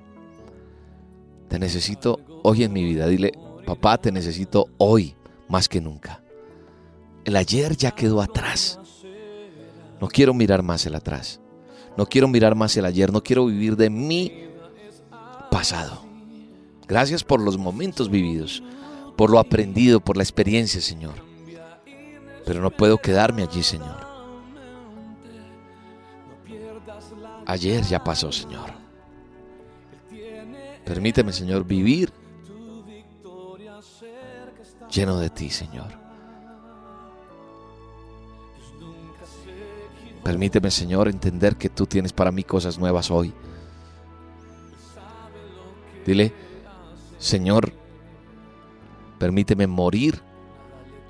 Te 1.48 1.58
necesito 1.58 2.20
hoy 2.42 2.64
en 2.64 2.72
mi 2.72 2.84
vida. 2.84 3.06
Dile, 3.06 3.32
papá, 3.64 3.98
te 3.98 4.12
necesito 4.12 4.68
hoy 4.78 5.14
más 5.48 5.68
que 5.68 5.80
nunca. 5.80 6.22
El 7.24 7.36
ayer 7.36 7.76
ya 7.76 7.90
quedó 7.90 8.20
atrás. 8.20 8.78
No 10.00 10.08
quiero 10.08 10.34
mirar 10.34 10.62
más 10.62 10.84
el 10.86 10.94
atrás. 10.94 11.40
No 11.96 12.06
quiero 12.06 12.28
mirar 12.28 12.54
más 12.54 12.76
el 12.76 12.84
ayer. 12.84 13.12
No 13.12 13.22
quiero 13.22 13.46
vivir 13.46 13.76
de 13.76 13.90
mi 13.90 14.32
pasado. 15.50 16.02
Gracias 16.86 17.24
por 17.24 17.40
los 17.40 17.58
momentos 17.58 18.10
vividos 18.10 18.62
por 19.18 19.30
lo 19.30 19.40
aprendido, 19.40 19.98
por 19.98 20.16
la 20.16 20.22
experiencia, 20.22 20.80
Señor. 20.80 21.14
Pero 22.46 22.62
no 22.62 22.70
puedo 22.70 22.98
quedarme 22.98 23.42
allí, 23.42 23.64
Señor. 23.64 24.07
Ayer 27.48 27.82
ya 27.82 28.04
pasó, 28.04 28.30
Señor. 28.30 28.70
Permíteme, 30.84 31.32
Señor, 31.32 31.64
vivir 31.64 32.12
lleno 34.88 35.18
de 35.18 35.30
ti, 35.30 35.50
Señor. 35.50 35.90
Permíteme, 40.22 40.70
Señor, 40.70 41.08
entender 41.08 41.56
que 41.56 41.68
tú 41.68 41.86
tienes 41.86 42.12
para 42.12 42.30
mí 42.30 42.44
cosas 42.44 42.78
nuevas 42.78 43.10
hoy. 43.10 43.34
Dile, 46.06 46.32
Señor, 47.18 47.72
Permíteme 49.18 49.66
morir 49.66 50.22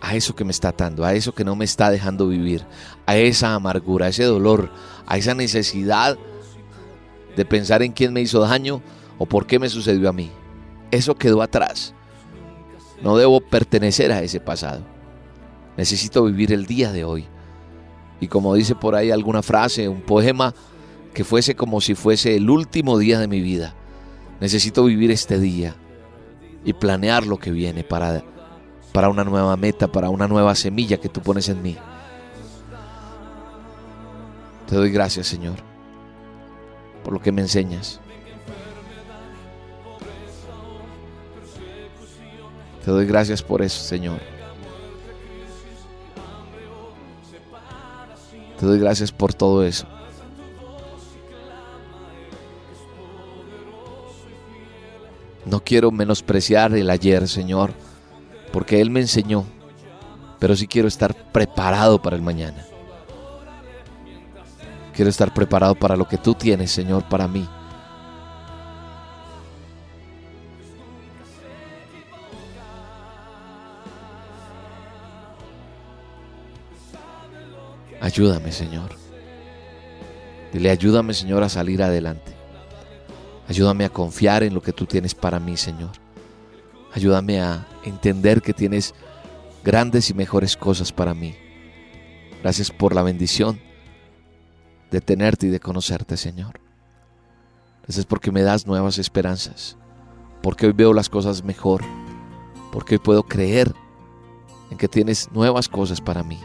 a 0.00 0.14
eso 0.14 0.34
que 0.34 0.44
me 0.44 0.50
está 0.50 0.68
atando, 0.68 1.04
a 1.04 1.14
eso 1.14 1.32
que 1.32 1.44
no 1.44 1.56
me 1.56 1.64
está 1.64 1.90
dejando 1.90 2.28
vivir, 2.28 2.64
a 3.06 3.16
esa 3.16 3.54
amargura, 3.54 4.06
a 4.06 4.08
ese 4.10 4.24
dolor, 4.24 4.70
a 5.06 5.16
esa 5.18 5.34
necesidad 5.34 6.18
de 7.36 7.44
pensar 7.44 7.82
en 7.82 7.92
quién 7.92 8.12
me 8.12 8.20
hizo 8.20 8.40
daño 8.40 8.82
o 9.18 9.26
por 9.26 9.46
qué 9.46 9.58
me 9.58 9.68
sucedió 9.68 10.08
a 10.08 10.12
mí. 10.12 10.30
Eso 10.90 11.14
quedó 11.16 11.42
atrás. 11.42 11.94
No 13.02 13.16
debo 13.16 13.40
pertenecer 13.40 14.12
a 14.12 14.22
ese 14.22 14.40
pasado. 14.40 14.82
Necesito 15.76 16.24
vivir 16.24 16.52
el 16.52 16.66
día 16.66 16.92
de 16.92 17.04
hoy. 17.04 17.26
Y 18.20 18.26
como 18.26 18.54
dice 18.54 18.74
por 18.74 18.94
ahí 18.96 19.10
alguna 19.10 19.42
frase, 19.42 19.88
un 19.88 20.00
poema, 20.00 20.54
que 21.14 21.24
fuese 21.24 21.54
como 21.54 21.80
si 21.80 21.94
fuese 21.94 22.36
el 22.36 22.50
último 22.50 22.98
día 22.98 23.20
de 23.20 23.28
mi 23.28 23.40
vida. 23.40 23.74
Necesito 24.40 24.84
vivir 24.84 25.10
este 25.10 25.38
día 25.38 25.76
y 26.64 26.72
planear 26.72 27.26
lo 27.26 27.38
que 27.38 27.50
viene 27.50 27.84
para, 27.84 28.24
para 28.98 29.10
una 29.10 29.22
nueva 29.22 29.56
meta, 29.56 29.86
para 29.86 30.10
una 30.10 30.26
nueva 30.26 30.56
semilla 30.56 30.98
que 30.98 31.08
tú 31.08 31.22
pones 31.22 31.48
en 31.48 31.62
mí. 31.62 31.76
Te 34.66 34.74
doy 34.74 34.90
gracias, 34.90 35.28
Señor, 35.28 35.54
por 37.04 37.12
lo 37.12 37.22
que 37.22 37.30
me 37.30 37.42
enseñas. 37.42 38.00
Te 42.84 42.90
doy 42.90 43.06
gracias 43.06 43.40
por 43.40 43.62
eso, 43.62 43.80
Señor. 43.84 44.18
Te 48.58 48.66
doy 48.66 48.80
gracias 48.80 49.12
por 49.12 49.32
todo 49.32 49.62
eso. 49.62 49.86
No 55.44 55.62
quiero 55.62 55.92
menospreciar 55.92 56.74
el 56.74 56.90
ayer, 56.90 57.28
Señor, 57.28 57.72
porque 58.52 58.80
Él 58.80 58.90
me 58.90 59.00
enseñó, 59.00 59.44
pero 60.38 60.56
sí 60.56 60.66
quiero 60.66 60.88
estar 60.88 61.14
preparado 61.32 62.00
para 62.00 62.16
el 62.16 62.22
mañana. 62.22 62.64
Quiero 64.94 65.10
estar 65.10 65.32
preparado 65.32 65.74
para 65.74 65.96
lo 65.96 66.08
que 66.08 66.18
tú 66.18 66.34
tienes, 66.34 66.72
Señor, 66.72 67.04
para 67.08 67.28
mí. 67.28 67.48
Ayúdame, 78.00 78.52
Señor. 78.52 78.90
Dile, 80.52 80.70
ayúdame, 80.70 81.14
Señor, 81.14 81.42
a 81.42 81.48
salir 81.48 81.82
adelante. 81.82 82.32
Ayúdame 83.48 83.84
a 83.84 83.90
confiar 83.90 84.42
en 84.42 84.54
lo 84.54 84.62
que 84.62 84.72
tú 84.72 84.86
tienes 84.86 85.14
para 85.14 85.38
mí, 85.38 85.56
Señor. 85.56 85.90
Ayúdame 86.94 87.40
a 87.40 87.66
entender 87.84 88.42
que 88.42 88.54
tienes 88.54 88.94
grandes 89.64 90.10
y 90.10 90.14
mejores 90.14 90.56
cosas 90.56 90.92
para 90.92 91.14
mí. 91.14 91.34
Gracias 92.42 92.70
por 92.70 92.94
la 92.94 93.02
bendición 93.02 93.60
de 94.90 95.00
tenerte 95.00 95.46
y 95.46 95.50
de 95.50 95.60
conocerte, 95.60 96.16
Señor. 96.16 96.60
Gracias 97.82 98.06
porque 98.06 98.32
me 98.32 98.42
das 98.42 98.66
nuevas 98.66 98.98
esperanzas, 98.98 99.76
porque 100.42 100.66
hoy 100.66 100.72
veo 100.72 100.92
las 100.92 101.08
cosas 101.08 101.44
mejor, 101.44 101.82
porque 102.72 102.94
hoy 102.94 102.98
puedo 102.98 103.22
creer 103.22 103.74
en 104.70 104.78
que 104.78 104.88
tienes 104.88 105.30
nuevas 105.32 105.68
cosas 105.68 106.00
para 106.00 106.22
mí. 106.22 106.38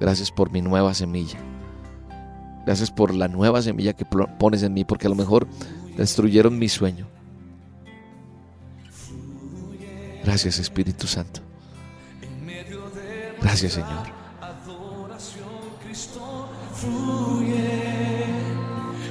Gracias 0.00 0.30
por 0.30 0.50
mi 0.50 0.62
nueva 0.62 0.94
semilla. 0.94 1.38
Gracias 2.64 2.90
por 2.90 3.14
la 3.14 3.28
nueva 3.28 3.62
semilla 3.62 3.92
que 3.92 4.04
pones 4.04 4.62
en 4.62 4.74
mí, 4.74 4.84
porque 4.84 5.06
a 5.06 5.10
lo 5.10 5.16
mejor 5.16 5.46
destruyeron 5.96 6.58
mi 6.58 6.68
sueño. 6.68 7.06
Gracias 10.26 10.58
Espíritu 10.58 11.06
Santo. 11.06 11.40
Gracias 13.40 13.74
Señor. 13.74 14.06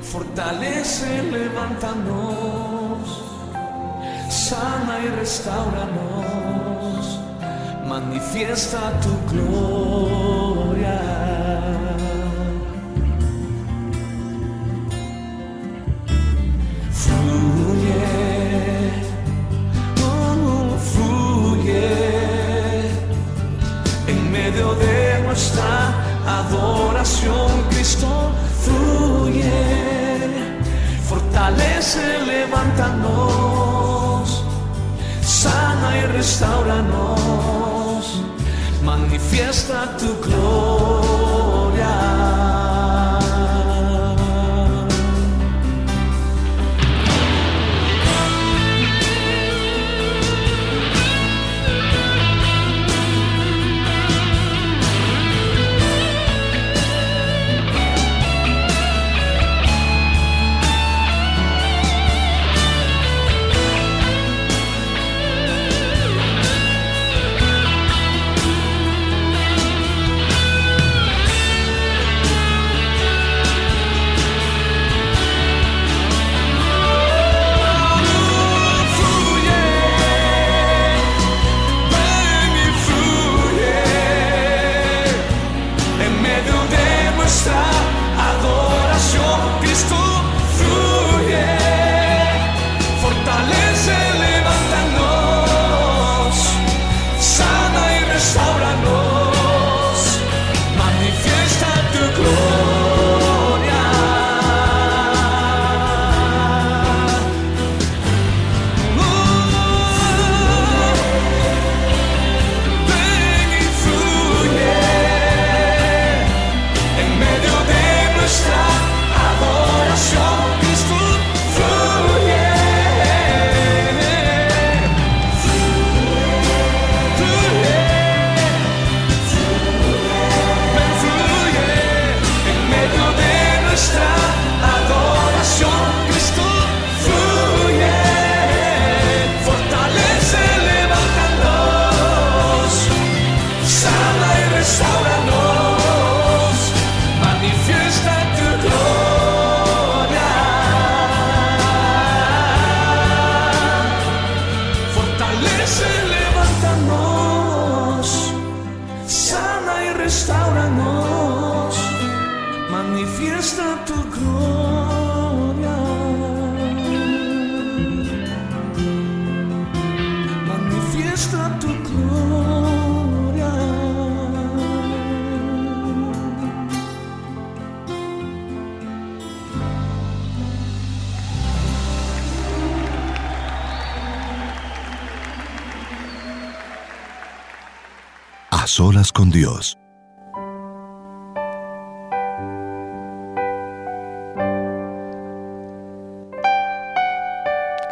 Fortalece, 0.02 1.24
levántanos, 1.24 3.24
sana 4.30 5.00
y 5.04 5.08
restauranos, 5.08 7.20
manifiesta 7.88 9.00
tu 9.00 9.18
gloria. 9.32 11.35
Adoración, 26.26 27.64
Cristo 27.70 28.32
fluye, 28.64 29.52
fortalece, 31.08 32.20
levántanos, 32.26 34.44
sana 35.22 35.98
y 35.98 36.02
restauranos, 36.18 38.24
manifiesta 38.84 39.96
tu 39.98 40.10
gloria. 40.26 41.15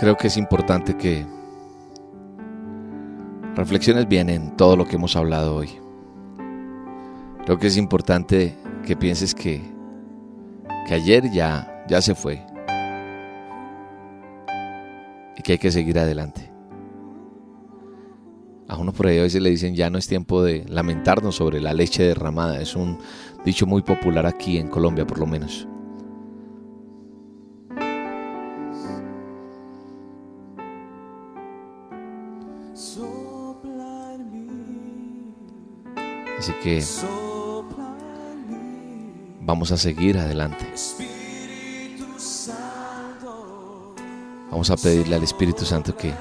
Creo 0.03 0.17
que 0.17 0.27
es 0.27 0.35
importante 0.35 0.97
que 0.97 1.25
reflexiones 3.55 4.05
bien 4.05 4.29
en 4.29 4.57
todo 4.57 4.75
lo 4.75 4.85
que 4.85 4.97
hemos 4.97 5.15
hablado 5.15 5.55
hoy. 5.55 5.69
Creo 7.45 7.57
que 7.57 7.67
es 7.67 7.77
importante 7.77 8.53
que 8.85 8.97
pienses 8.97 9.33
que, 9.33 9.61
que 10.85 10.93
ayer 10.93 11.31
ya, 11.31 11.85
ya 11.87 12.01
se 12.01 12.15
fue 12.15 12.45
y 15.37 15.41
que 15.41 15.53
hay 15.53 15.57
que 15.57 15.71
seguir 15.71 15.97
adelante. 15.97 16.51
A 18.67 18.75
uno 18.75 18.91
por 18.91 19.07
ahí 19.07 19.19
a 19.19 19.23
veces 19.23 19.41
le 19.41 19.51
dicen 19.51 19.73
ya 19.73 19.89
no 19.89 19.97
es 19.97 20.07
tiempo 20.07 20.43
de 20.43 20.65
lamentarnos 20.67 21.37
sobre 21.37 21.61
la 21.61 21.71
leche 21.71 22.03
derramada. 22.03 22.59
Es 22.59 22.75
un 22.75 22.97
dicho 23.45 23.65
muy 23.65 23.83
popular 23.83 24.25
aquí 24.25 24.57
en 24.57 24.67
Colombia 24.67 25.07
por 25.07 25.19
lo 25.19 25.27
menos. 25.27 25.65
Así 36.43 36.51
que 36.61 36.83
vamos 39.39 39.71
a 39.71 39.77
seguir 39.77 40.17
adelante. 40.17 40.67
Vamos 44.51 44.69
a 44.69 44.75
pedirle 44.75 45.15
al 45.15 45.23
Espíritu 45.23 45.63
Santo 45.63 45.95
que, 45.95 46.13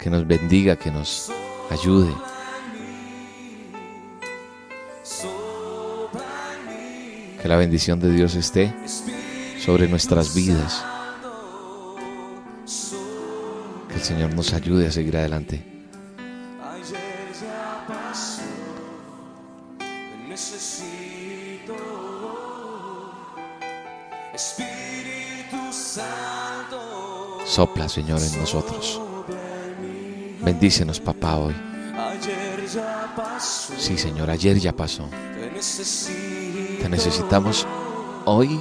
que 0.00 0.10
nos 0.10 0.26
bendiga, 0.26 0.74
que 0.74 0.90
nos 0.90 1.30
ayude. 1.70 2.12
Que 7.40 7.46
la 7.46 7.54
bendición 7.54 8.00
de 8.00 8.10
Dios 8.10 8.34
esté 8.34 8.74
sobre 9.60 9.86
nuestras 9.86 10.34
vidas. 10.34 10.84
Que 13.88 13.94
el 13.94 14.02
Señor 14.02 14.34
nos 14.34 14.52
ayude 14.52 14.88
a 14.88 14.90
seguir 14.90 15.16
adelante. 15.16 15.71
Sopla, 27.52 27.86
Señor, 27.86 28.18
en 28.22 28.40
nosotros. 28.40 28.98
Bendícenos, 30.40 30.98
papá, 31.00 31.36
hoy. 31.36 31.54
Sí, 33.76 33.98
Señor, 33.98 34.30
ayer 34.30 34.58
ya 34.58 34.72
pasó. 34.72 35.06
te 36.80 36.88
necesitamos 36.88 37.66
hoy, 38.24 38.58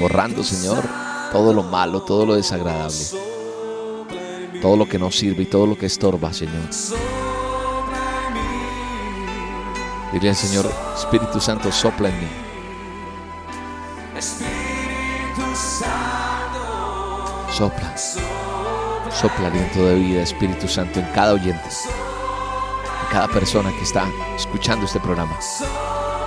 borrando, 0.00 0.42
Señor, 0.42 0.82
todo 1.30 1.52
lo 1.54 1.62
malo, 1.62 2.02
todo 2.02 2.26
lo 2.26 2.34
desagradable, 2.34 3.04
todo 4.60 4.76
lo 4.76 4.88
que 4.88 4.98
no 4.98 5.12
sirve 5.12 5.44
y 5.44 5.46
todo 5.46 5.68
lo 5.68 5.78
que 5.78 5.86
estorba, 5.86 6.32
Señor. 6.32 6.68
Dile 10.12 10.34
Señor, 10.34 10.68
Espíritu 10.96 11.40
Santo, 11.40 11.70
sopla 11.70 12.08
en 12.08 12.18
mí. 12.18 12.43
Sopla 19.24 19.48
aliento 19.48 19.86
de 19.86 19.94
vida, 19.94 20.22
Espíritu 20.22 20.68
Santo, 20.68 21.00
en 21.00 21.06
cada 21.14 21.32
oyente, 21.32 21.64
en 21.64 23.10
cada 23.10 23.26
persona 23.26 23.70
que 23.70 23.82
está 23.82 24.06
escuchando 24.36 24.84
este 24.84 25.00
programa, 25.00 25.34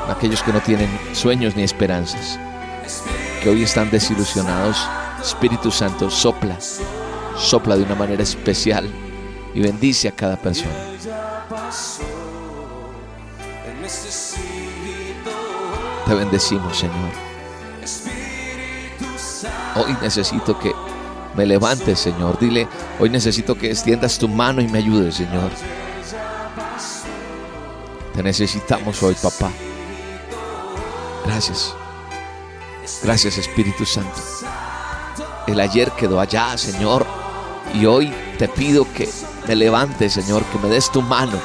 en 0.05 0.11
aquellos 0.11 0.41
que 0.41 0.51
no 0.51 0.59
tienen 0.61 0.89
sueños 1.13 1.55
ni 1.55 1.61
esperanzas, 1.61 2.39
que 3.43 3.51
hoy 3.51 3.61
están 3.61 3.91
desilusionados. 3.91 4.83
Espíritu 5.21 5.69
Santo, 5.69 6.09
sopla, 6.09 6.57
sopla 7.37 7.77
de 7.77 7.83
una 7.83 7.93
manera 7.93 8.23
especial 8.23 8.89
y 9.53 9.61
bendice 9.61 10.07
a 10.07 10.11
cada 10.11 10.35
persona. 10.35 10.73
te 16.07 16.15
bendecimos, 16.15 16.75
Señor. 16.75 17.11
Hoy 19.75 19.95
necesito 20.01 20.57
que 20.57 20.73
me 21.37 21.45
levantes, 21.45 21.99
Señor. 21.99 22.39
Dile, 22.39 22.67
hoy 22.99 23.09
necesito 23.09 23.55
que 23.55 23.71
extiendas 23.71 24.17
tu 24.17 24.27
mano 24.27 24.61
y 24.61 24.67
me 24.67 24.79
ayudes, 24.79 25.15
Señor. 25.15 25.51
Te 28.13 28.23
necesitamos 28.23 29.01
hoy, 29.03 29.15
papá. 29.21 29.51
Gracias. 31.25 31.75
Gracias, 33.03 33.37
Espíritu 33.37 33.85
Santo. 33.85 34.19
El 35.45 35.59
ayer 35.59 35.91
quedó 35.91 36.19
allá, 36.19 36.57
Señor. 36.57 37.05
Y 37.73 37.85
hoy 37.85 38.11
te 38.39 38.47
pido 38.47 38.91
que 38.91 39.09
me 39.47 39.55
levantes, 39.55 40.13
Señor, 40.13 40.43
que 40.45 40.57
me 40.57 40.69
des 40.69 40.91
tu 40.91 41.01
mano 41.01 41.39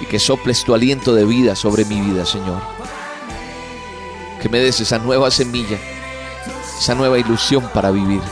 y 0.00 0.06
que 0.06 0.18
soples 0.18 0.64
tu 0.64 0.74
aliento 0.74 1.14
de 1.14 1.24
vida 1.24 1.54
sobre 1.56 1.84
mi 1.84 2.00
vida, 2.00 2.24
Señor. 2.24 2.62
Que 4.40 4.48
me 4.48 4.60
des 4.60 4.80
esa 4.80 4.98
nueva 4.98 5.30
semilla, 5.30 5.78
esa 6.80 6.94
nueva 6.94 7.18
ilusión 7.18 7.68
para 7.74 7.90
vivir. 7.90 8.22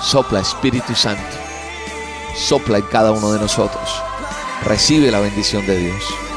Sopla, 0.00 0.40
Espíritu 0.40 0.94
Santo. 0.94 1.47
Sopla 2.38 2.78
en 2.78 2.84
cada 2.84 3.10
uno 3.10 3.32
de 3.32 3.40
nosotros. 3.40 3.90
Recibe 4.64 5.10
la 5.10 5.18
bendición 5.18 5.66
de 5.66 5.76
Dios. 5.76 6.27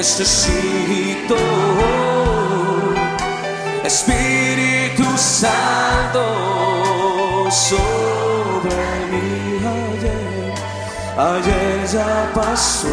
Necesito. 0.00 1.36
Espíritu 3.84 5.04
Santo 5.18 6.24
sobre 7.50 8.80
mí 9.10 9.60
ayer, 9.76 10.54
ayer 11.18 11.86
ya 11.92 12.32
pasó, 12.34 12.88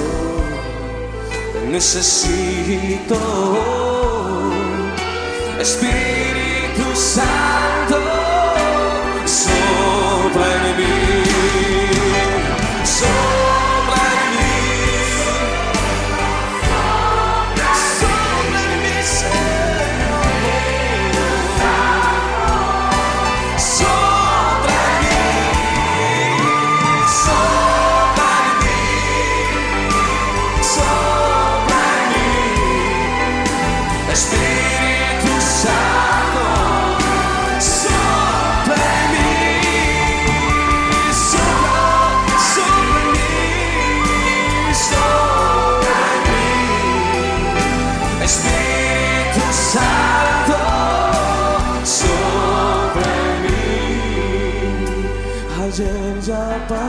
necesito. 1.72 3.20
Espíritu 5.60 6.88
Santo 6.94 8.07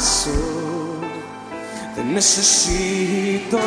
paso, 0.09 0.31
te 1.95 2.03
necesito. 2.03 3.59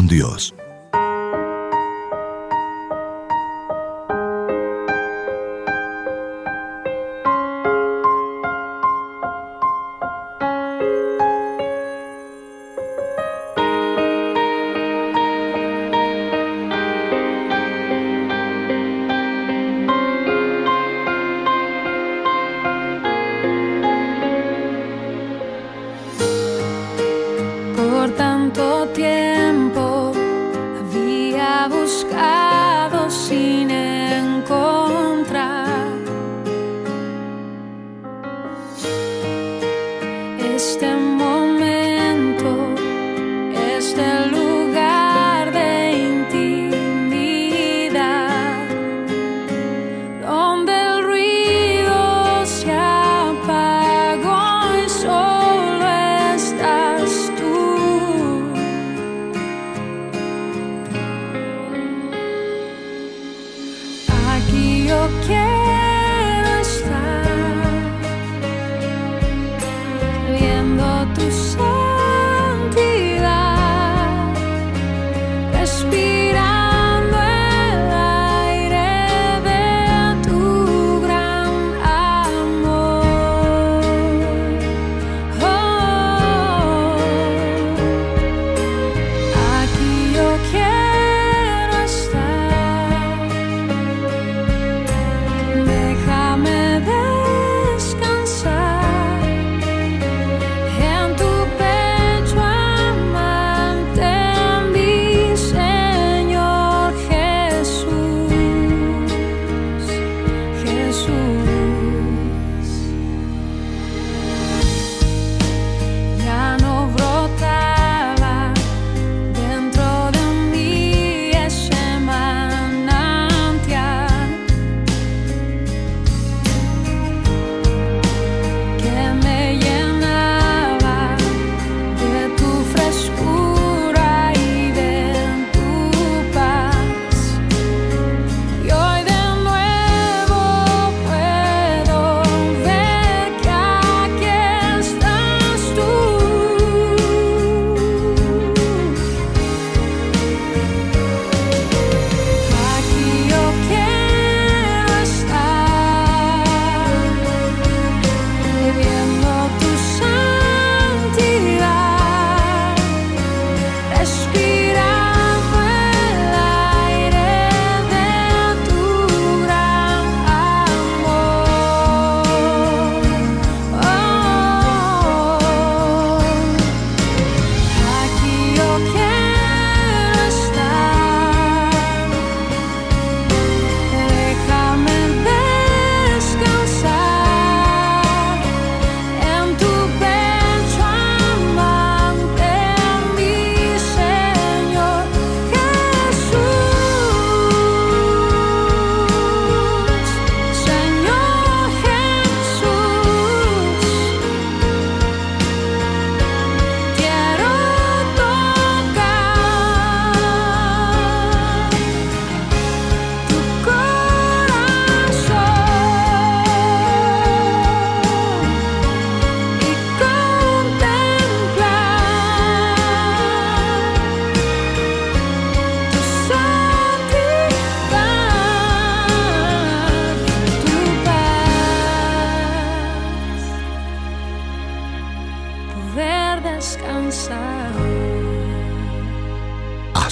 con 0.00 0.06
Dios. 0.08 0.59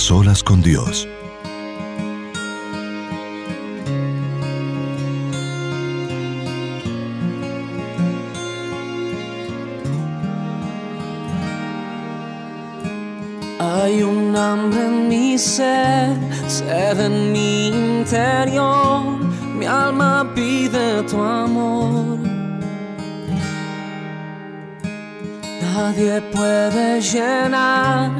Solas 0.08 0.42
con 0.42 0.62
Dios. 0.62 1.06
Hay 13.60 14.02
un 14.02 14.34
hambre 14.34 14.80
en 14.86 15.08
mi 15.08 15.36
ser, 15.36 16.16
sed 16.46 16.98
en 17.00 17.30
mi 17.32 17.66
interior. 17.66 19.02
Mi 19.58 19.66
alma 19.66 20.26
pide 20.34 21.02
tu 21.02 21.20
amor. 21.20 22.18
Nadie 25.60 26.22
puede 26.32 27.02
llenar 27.02 28.17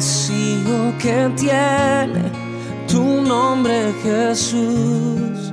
vacío 0.00 0.96
que 0.98 1.30
tiene 1.36 2.32
tu 2.88 3.20
nombre, 3.20 3.92
Jesús. 4.02 5.52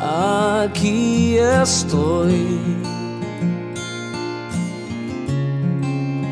Aquí 0.00 1.38
estoy. 1.38 2.56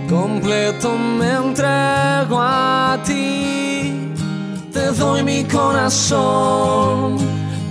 Completo 0.09 0.97
me 0.97 1.31
entrego 1.33 2.39
a 2.41 2.97
ti, 3.05 4.13
te 4.73 4.93
doy 4.93 5.25
mi 5.25 5.43
corazón, 5.45 7.19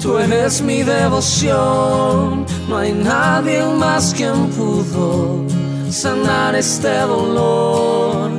tú 0.02 0.18
eres 0.20 0.62
mi 0.62 0.84
devoción, 0.84 2.46
no 2.68 2.78
hay 2.78 2.92
nadie 2.92 3.64
más 3.80 4.14
quien 4.14 4.50
pudo 4.50 5.57
sanar 5.92 6.56
este 6.56 7.00
dolor 7.00 8.32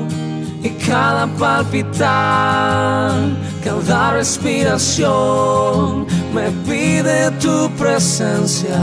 y 0.63 0.71
cada 0.71 1.27
palpitar, 1.39 3.13
cada 3.63 4.13
respiración 4.13 6.07
me 6.33 6.51
pide 6.67 7.31
tu 7.41 7.71
presencia, 7.77 8.79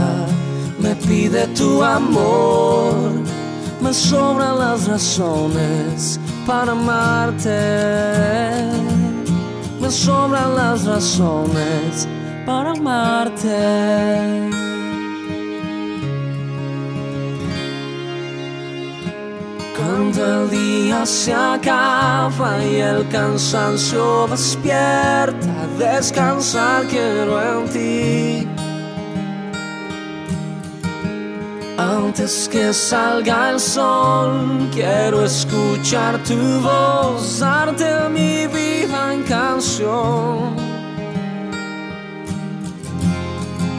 me 0.78 0.94
pide 0.96 1.46
tu 1.48 1.82
amor 1.82 3.26
me 3.86 3.92
sobran 3.94 4.58
las 4.58 4.88
razones 4.88 6.18
para 6.44 6.72
amarte. 6.72 7.60
Me 9.80 9.90
sobran 9.90 10.56
las 10.56 10.84
razones 10.84 12.08
para 12.44 12.72
amarte. 12.72 14.55
Cuando 20.06 20.44
el 20.44 20.50
día 20.50 21.04
se 21.04 21.34
acaba 21.34 22.64
y 22.64 22.76
el 22.76 23.08
cansancio 23.08 24.28
despierta, 24.28 25.66
descansar 25.78 26.86
quiero 26.86 27.42
en 27.42 27.68
ti. 27.70 28.48
Antes 31.76 32.48
que 32.48 32.72
salga 32.72 33.50
el 33.50 33.58
sol, 33.58 34.68
quiero 34.72 35.24
escuchar 35.24 36.22
tu 36.22 36.60
voz, 36.60 37.40
darte 37.40 38.08
mi 38.08 38.46
vida 38.46 39.12
en 39.12 39.24
canción. 39.24 40.54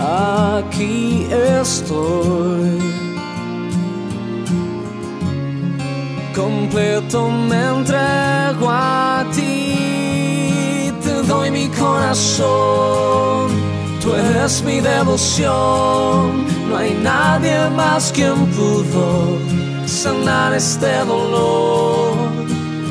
Aquí 0.01 1.25
estoy, 1.31 2.79
completo 6.37 7.29
me 7.29 7.61
entrego 7.75 8.69
a 8.69 9.25
ti, 9.33 10.91
te 11.03 11.23
doy 11.23 11.51
mi 11.51 11.67
corazón, 11.69 13.49
tú 14.01 14.13
eres 14.13 14.63
mi 14.63 14.79
devoción 14.79 16.47
no 16.69 16.75
hay 16.77 16.93
nadie 17.01 17.69
más 17.75 18.11
quien 18.11 18.45
pudo 18.47 19.37
sanar 19.85 20.53
este 20.53 21.05
dolor. 21.05 22.15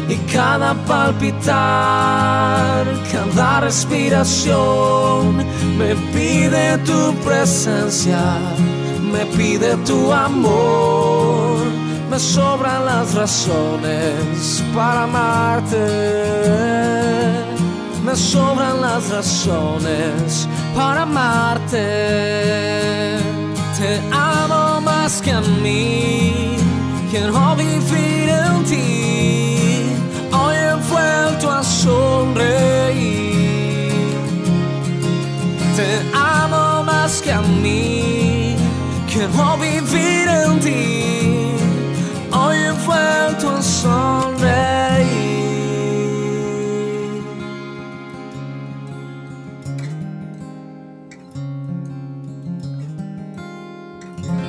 Y 0.08 0.14
cada 0.32 0.72
palpitar, 0.86 1.56
cada 3.12 3.60
respiración 3.60 5.36
me 5.78 5.94
pide 6.14 6.78
tu 6.78 7.12
presencia, 7.24 8.38
me 9.12 9.26
pide 9.36 9.76
tu 9.78 10.12
amor. 10.12 11.15
Me 12.16 12.22
sobran 12.22 12.86
las 12.86 13.14
razones 13.14 14.64
para 14.74 15.02
amarte. 15.02 15.76
Me 18.02 18.16
sobran 18.16 18.80
las 18.80 19.10
razones 19.10 20.48
para 20.74 21.02
amarte 21.02 21.76
te 23.78 24.00
amo 24.10 24.80
más 24.80 25.20
que 25.20 25.32
a 25.32 25.42
mí. 25.42 26.56
Quiero 27.10 27.54
vivir 27.54 28.30
en 28.30 28.64
ti. 28.64 29.92
Hoy 30.32 30.56
he 30.56 30.74
vuelto 30.90 31.50
a 31.50 31.62
sonreír. 31.62 32.32
Te 35.76 35.90
amo 36.14 36.82
más 36.84 37.20
que 37.20 37.32
a 37.32 37.42
mí. 37.42 38.56
Quiero 39.06 39.58
vivir 39.58 40.28
en 40.28 40.60
ti. 40.60 41.25
Vuelto 42.86 43.50
a 43.50 43.62
sonreír. 43.62 45.06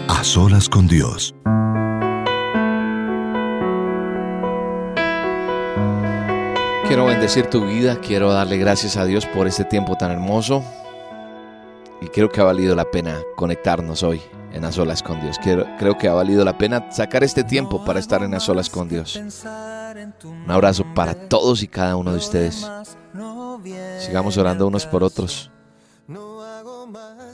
A 0.07 0.23
solas 0.23 0.69
con 0.69 0.87
Dios. 0.87 1.33
Quiero 6.87 7.05
bendecir 7.05 7.47
tu 7.47 7.65
vida, 7.65 7.99
quiero 7.99 8.31
darle 8.31 8.57
gracias 8.57 8.95
a 8.95 9.03
Dios 9.03 9.25
por 9.25 9.47
este 9.47 9.65
tiempo 9.65 9.97
tan 9.97 10.11
hermoso 10.11 10.63
y 12.01 12.07
creo 12.07 12.29
que 12.29 12.39
ha 12.39 12.45
valido 12.45 12.75
la 12.75 12.85
pena 12.89 13.17
conectarnos 13.35 14.03
hoy 14.03 14.21
en 14.57 14.65
A 14.65 14.71
Solas 14.71 15.01
con 15.01 15.21
Dios. 15.21 15.37
Quiero, 15.41 15.65
creo 15.77 15.97
que 15.97 16.07
ha 16.07 16.13
valido 16.13 16.43
la 16.43 16.57
pena 16.57 16.91
sacar 16.91 17.23
este 17.23 17.43
tiempo 17.43 17.83
para 17.85 17.99
estar 17.99 18.23
en 18.23 18.33
A 18.33 18.39
Solas 18.39 18.69
con 18.69 18.89
Dios. 18.89 19.15
Un 19.15 20.51
abrazo 20.51 20.85
para 20.93 21.13
todos 21.13 21.63
y 21.63 21.67
cada 21.67 21.95
uno 21.95 22.11
de 22.11 22.17
ustedes. 22.17 22.69
Sigamos 23.99 24.37
orando 24.37 24.67
unos 24.67 24.85
por 24.85 25.03
otros. 25.03 25.51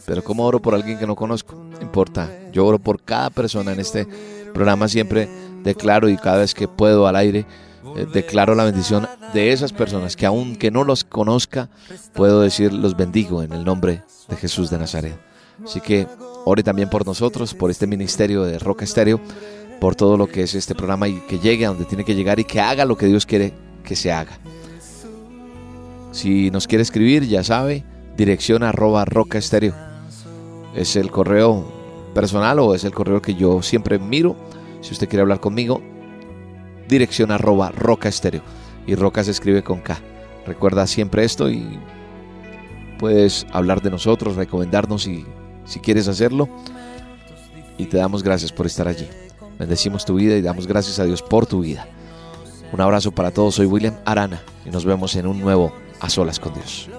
Pero 0.06 0.24
¿cómo 0.24 0.46
oro 0.46 0.62
por 0.62 0.76
alguien 0.76 1.00
que 1.00 1.08
no 1.08 1.16
conozco? 1.16 1.56
No 1.56 1.82
importa. 1.82 2.30
Yo 2.52 2.66
oro 2.66 2.80
por 2.80 3.02
cada 3.02 3.30
persona 3.30 3.72
en 3.72 3.80
este 3.80 4.06
programa. 4.54 4.88
Siempre 4.88 5.30
declaro 5.64 6.10
y 6.10 6.18
cada 6.18 6.40
vez 6.40 6.54
que 6.54 6.68
puedo 6.68 7.08
al 7.08 7.16
aire, 7.16 7.46
eh, 7.96 8.06
declaro 8.12 8.54
la 8.56 8.66
bendición 8.66 9.08
de 9.34 9.52
esas 9.52 9.72
personas 9.72 10.16
que 10.16 10.26
aunque 10.26 10.72
no 10.72 10.84
los 10.84 11.04
conozca, 11.04 11.70
puedo 12.14 12.42
decir 12.42 12.74
los 12.74 12.98
bendigo 12.98 13.44
en 13.44 13.54
el 13.54 13.64
nombre 13.64 14.04
de 14.28 14.36
Jesús 14.36 14.70
de 14.70 14.78
Nazaret. 14.78 15.18
Así 15.64 15.80
que 15.80 16.08
ore 16.46 16.64
también 16.64 16.90
por 16.90 17.06
nosotros, 17.06 17.54
por 17.54 17.72
este 17.72 17.88
ministerio 17.88 18.44
de 18.44 18.60
Roca 18.60 18.86
Estéreo, 18.86 19.20
por 19.80 19.96
todo 19.96 20.18
lo 20.18 20.28
que 20.28 20.44
es 20.44 20.56
este 20.56 20.76
programa 20.76 21.08
y 21.08 21.20
que 21.22 21.40
llegue 21.40 21.66
a 21.66 21.70
donde 21.70 21.86
tiene 21.86 22.06
que 22.06 22.16
llegar 22.16 22.40
y 22.40 22.46
que 22.46 22.62
haga 22.62 22.86
lo 22.86 22.98
que 22.98 23.06
Dios 23.06 23.26
quiere 23.26 23.54
que 23.84 23.96
se 23.96 24.12
haga. 24.12 24.40
Si 26.12 26.52
nos 26.52 26.68
quiere 26.68 26.84
escribir, 26.84 27.28
ya 27.28 27.44
sabe, 27.44 27.84
dirección 28.16 28.64
arroba 28.64 29.04
roca 29.06 29.38
estéreo. 29.38 29.74
Es 30.76 30.96
el 30.96 31.12
correo 31.12 31.66
personal 32.14 32.60
o 32.60 32.76
es 32.76 32.84
el 32.84 32.94
correo 32.94 33.22
que 33.22 33.36
yo 33.36 33.62
siempre 33.62 34.00
miro. 34.00 34.36
Si 34.82 34.92
usted 34.92 35.10
quiere 35.10 35.22
hablar 35.22 35.40
conmigo, 35.40 35.82
dirección 36.88 37.32
arroba 37.32 37.72
roca 37.72 38.10
estéreo. 38.10 38.42
Y 38.86 38.96
roca 38.96 39.24
se 39.24 39.32
escribe 39.32 39.64
con 39.64 39.80
K. 39.82 39.98
Recuerda 40.46 40.88
siempre 40.88 41.24
esto 41.24 41.50
y 41.50 41.80
puedes 43.00 43.48
hablar 43.52 43.82
de 43.82 43.90
nosotros, 43.90 44.36
recomendarnos 44.36 45.04
si, 45.04 45.26
si 45.66 45.80
quieres 45.80 46.08
hacerlo. 46.08 46.48
Y 47.78 47.86
te 47.86 47.98
damos 47.98 48.24
gracias 48.24 48.52
por 48.52 48.66
estar 48.66 48.88
allí. 48.88 49.08
Bendecimos 49.58 50.06
tu 50.06 50.16
vida 50.16 50.36
y 50.36 50.42
damos 50.42 50.68
gracias 50.68 51.00
a 51.00 51.06
Dios 51.06 51.22
por 51.22 51.46
tu 51.46 51.62
vida. 51.62 51.88
Un 52.72 52.82
abrazo 52.82 53.12
para 53.12 53.32
todos. 53.32 53.56
Soy 53.56 53.66
William 53.66 53.96
Arana 54.06 54.42
y 54.66 54.70
nos 54.70 54.86
vemos 54.86 55.16
en 55.16 55.28
un 55.28 55.40
nuevo 55.40 55.74
A 56.00 56.10
Solas 56.10 56.40
con 56.40 56.54
Dios. 56.54 56.90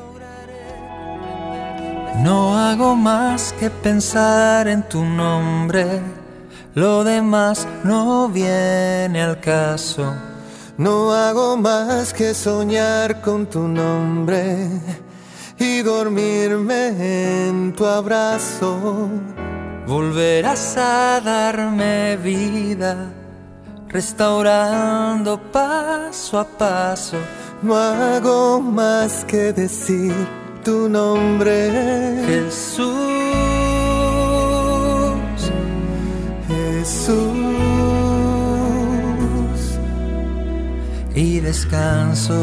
No 2.22 2.56
hago 2.56 2.94
más 2.94 3.52
que 3.54 3.70
pensar 3.70 4.68
en 4.68 4.88
tu 4.88 5.04
nombre, 5.04 6.00
lo 6.74 7.02
demás 7.02 7.66
no 7.82 8.28
viene 8.28 9.20
al 9.20 9.40
caso. 9.40 10.14
No 10.76 11.12
hago 11.12 11.56
más 11.56 12.12
que 12.12 12.34
soñar 12.34 13.20
con 13.20 13.46
tu 13.46 13.66
nombre 13.66 14.68
y 15.58 15.82
dormirme 15.82 17.48
en 17.48 17.72
tu 17.72 17.84
abrazo. 17.86 19.08
Volverás 19.86 20.76
a 20.76 21.20
darme 21.20 22.16
vida, 22.16 23.10
restaurando 23.88 25.40
paso 25.52 26.38
a 26.38 26.44
paso. 26.44 27.18
No 27.62 27.76
hago 27.76 28.60
más 28.60 29.24
que 29.24 29.52
decir 29.52 30.14
tu 30.64 30.88
nombre, 30.88 32.22
Jesús, 32.26 32.94
Jesús. 36.48 37.44
y 41.14 41.40
descanso. 41.40 42.34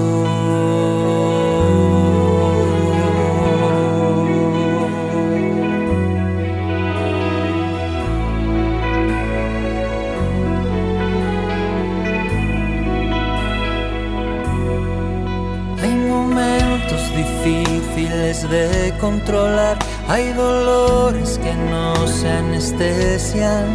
De 18.31 18.93
controlar, 19.01 19.77
hay 20.07 20.31
dolores 20.31 21.37
que 21.43 21.53
no 21.53 22.07
se 22.07 22.29
anestesian, 22.29 23.65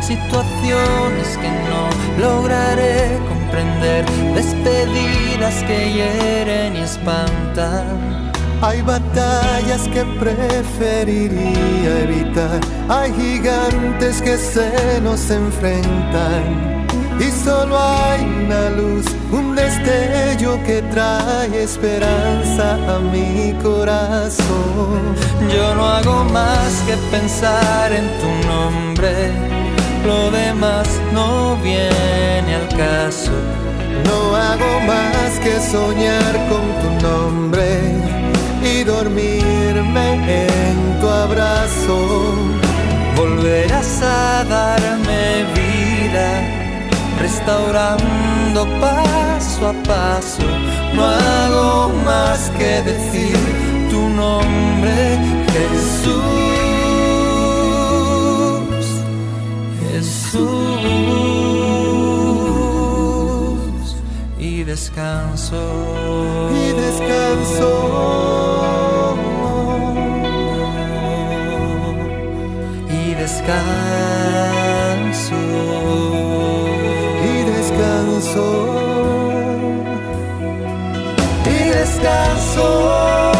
situaciones 0.00 1.36
que 1.36 1.50
no 1.68 1.90
lograré 2.18 3.18
comprender, 3.28 4.06
despedidas 4.34 5.54
que 5.64 5.92
hieren 5.92 6.76
y 6.76 6.80
espantan. 6.80 8.32
Hay 8.62 8.80
batallas 8.80 9.82
que 9.92 10.02
preferiría 10.18 12.00
evitar, 12.00 12.58
hay 12.88 13.12
gigantes 13.12 14.22
que 14.22 14.38
se 14.38 14.98
nos 15.02 15.30
enfrentan. 15.30 16.69
Y 17.20 17.30
solo 17.44 17.78
hay 17.78 18.22
una 18.22 18.70
luz, 18.70 19.04
un 19.30 19.54
destello 19.54 20.58
que 20.64 20.80
trae 20.90 21.62
esperanza 21.62 22.78
a 22.94 22.98
mi 22.98 23.52
corazón. 23.62 25.14
Yo 25.54 25.74
no 25.74 25.84
hago 25.86 26.24
más 26.24 26.82
que 26.86 26.96
pensar 27.14 27.92
en 27.92 28.06
tu 28.20 28.48
nombre, 28.48 29.12
lo 30.06 30.30
demás 30.30 30.88
no 31.12 31.56
viene 31.56 32.54
al 32.54 32.68
caso. 32.68 33.32
No 34.06 34.34
hago 34.34 34.80
más 34.86 35.38
que 35.40 35.60
soñar 35.60 36.32
con 36.48 36.64
tu 36.80 37.06
nombre 37.06 37.80
y 38.62 38.82
dormirme 38.84 40.46
en 40.46 41.00
tu 41.00 41.06
abrazo. 41.06 41.98
Volverás 43.14 44.00
a 44.02 44.44
darme 44.44 45.44
vida, 45.54 46.59
restaurando 47.50 48.66
paso 48.80 49.68
a 49.68 49.72
paso. 49.84 50.42
No 50.94 51.04
hago 51.04 51.90
más 52.04 52.50
que 52.50 52.82
decir 52.82 53.36
tu 53.90 54.08
nombre, 54.08 55.18
Jesús. 55.52 56.20
Jesús. 59.92 60.40
Y 64.38 64.62
descanso. 64.64 65.62
Y 66.54 66.72
descanso. 66.80 67.70
Y 72.88 73.14
descanso. 73.14 74.59
Descanso. 78.20 79.82
Y 81.46 81.68
descanso. 81.70 83.39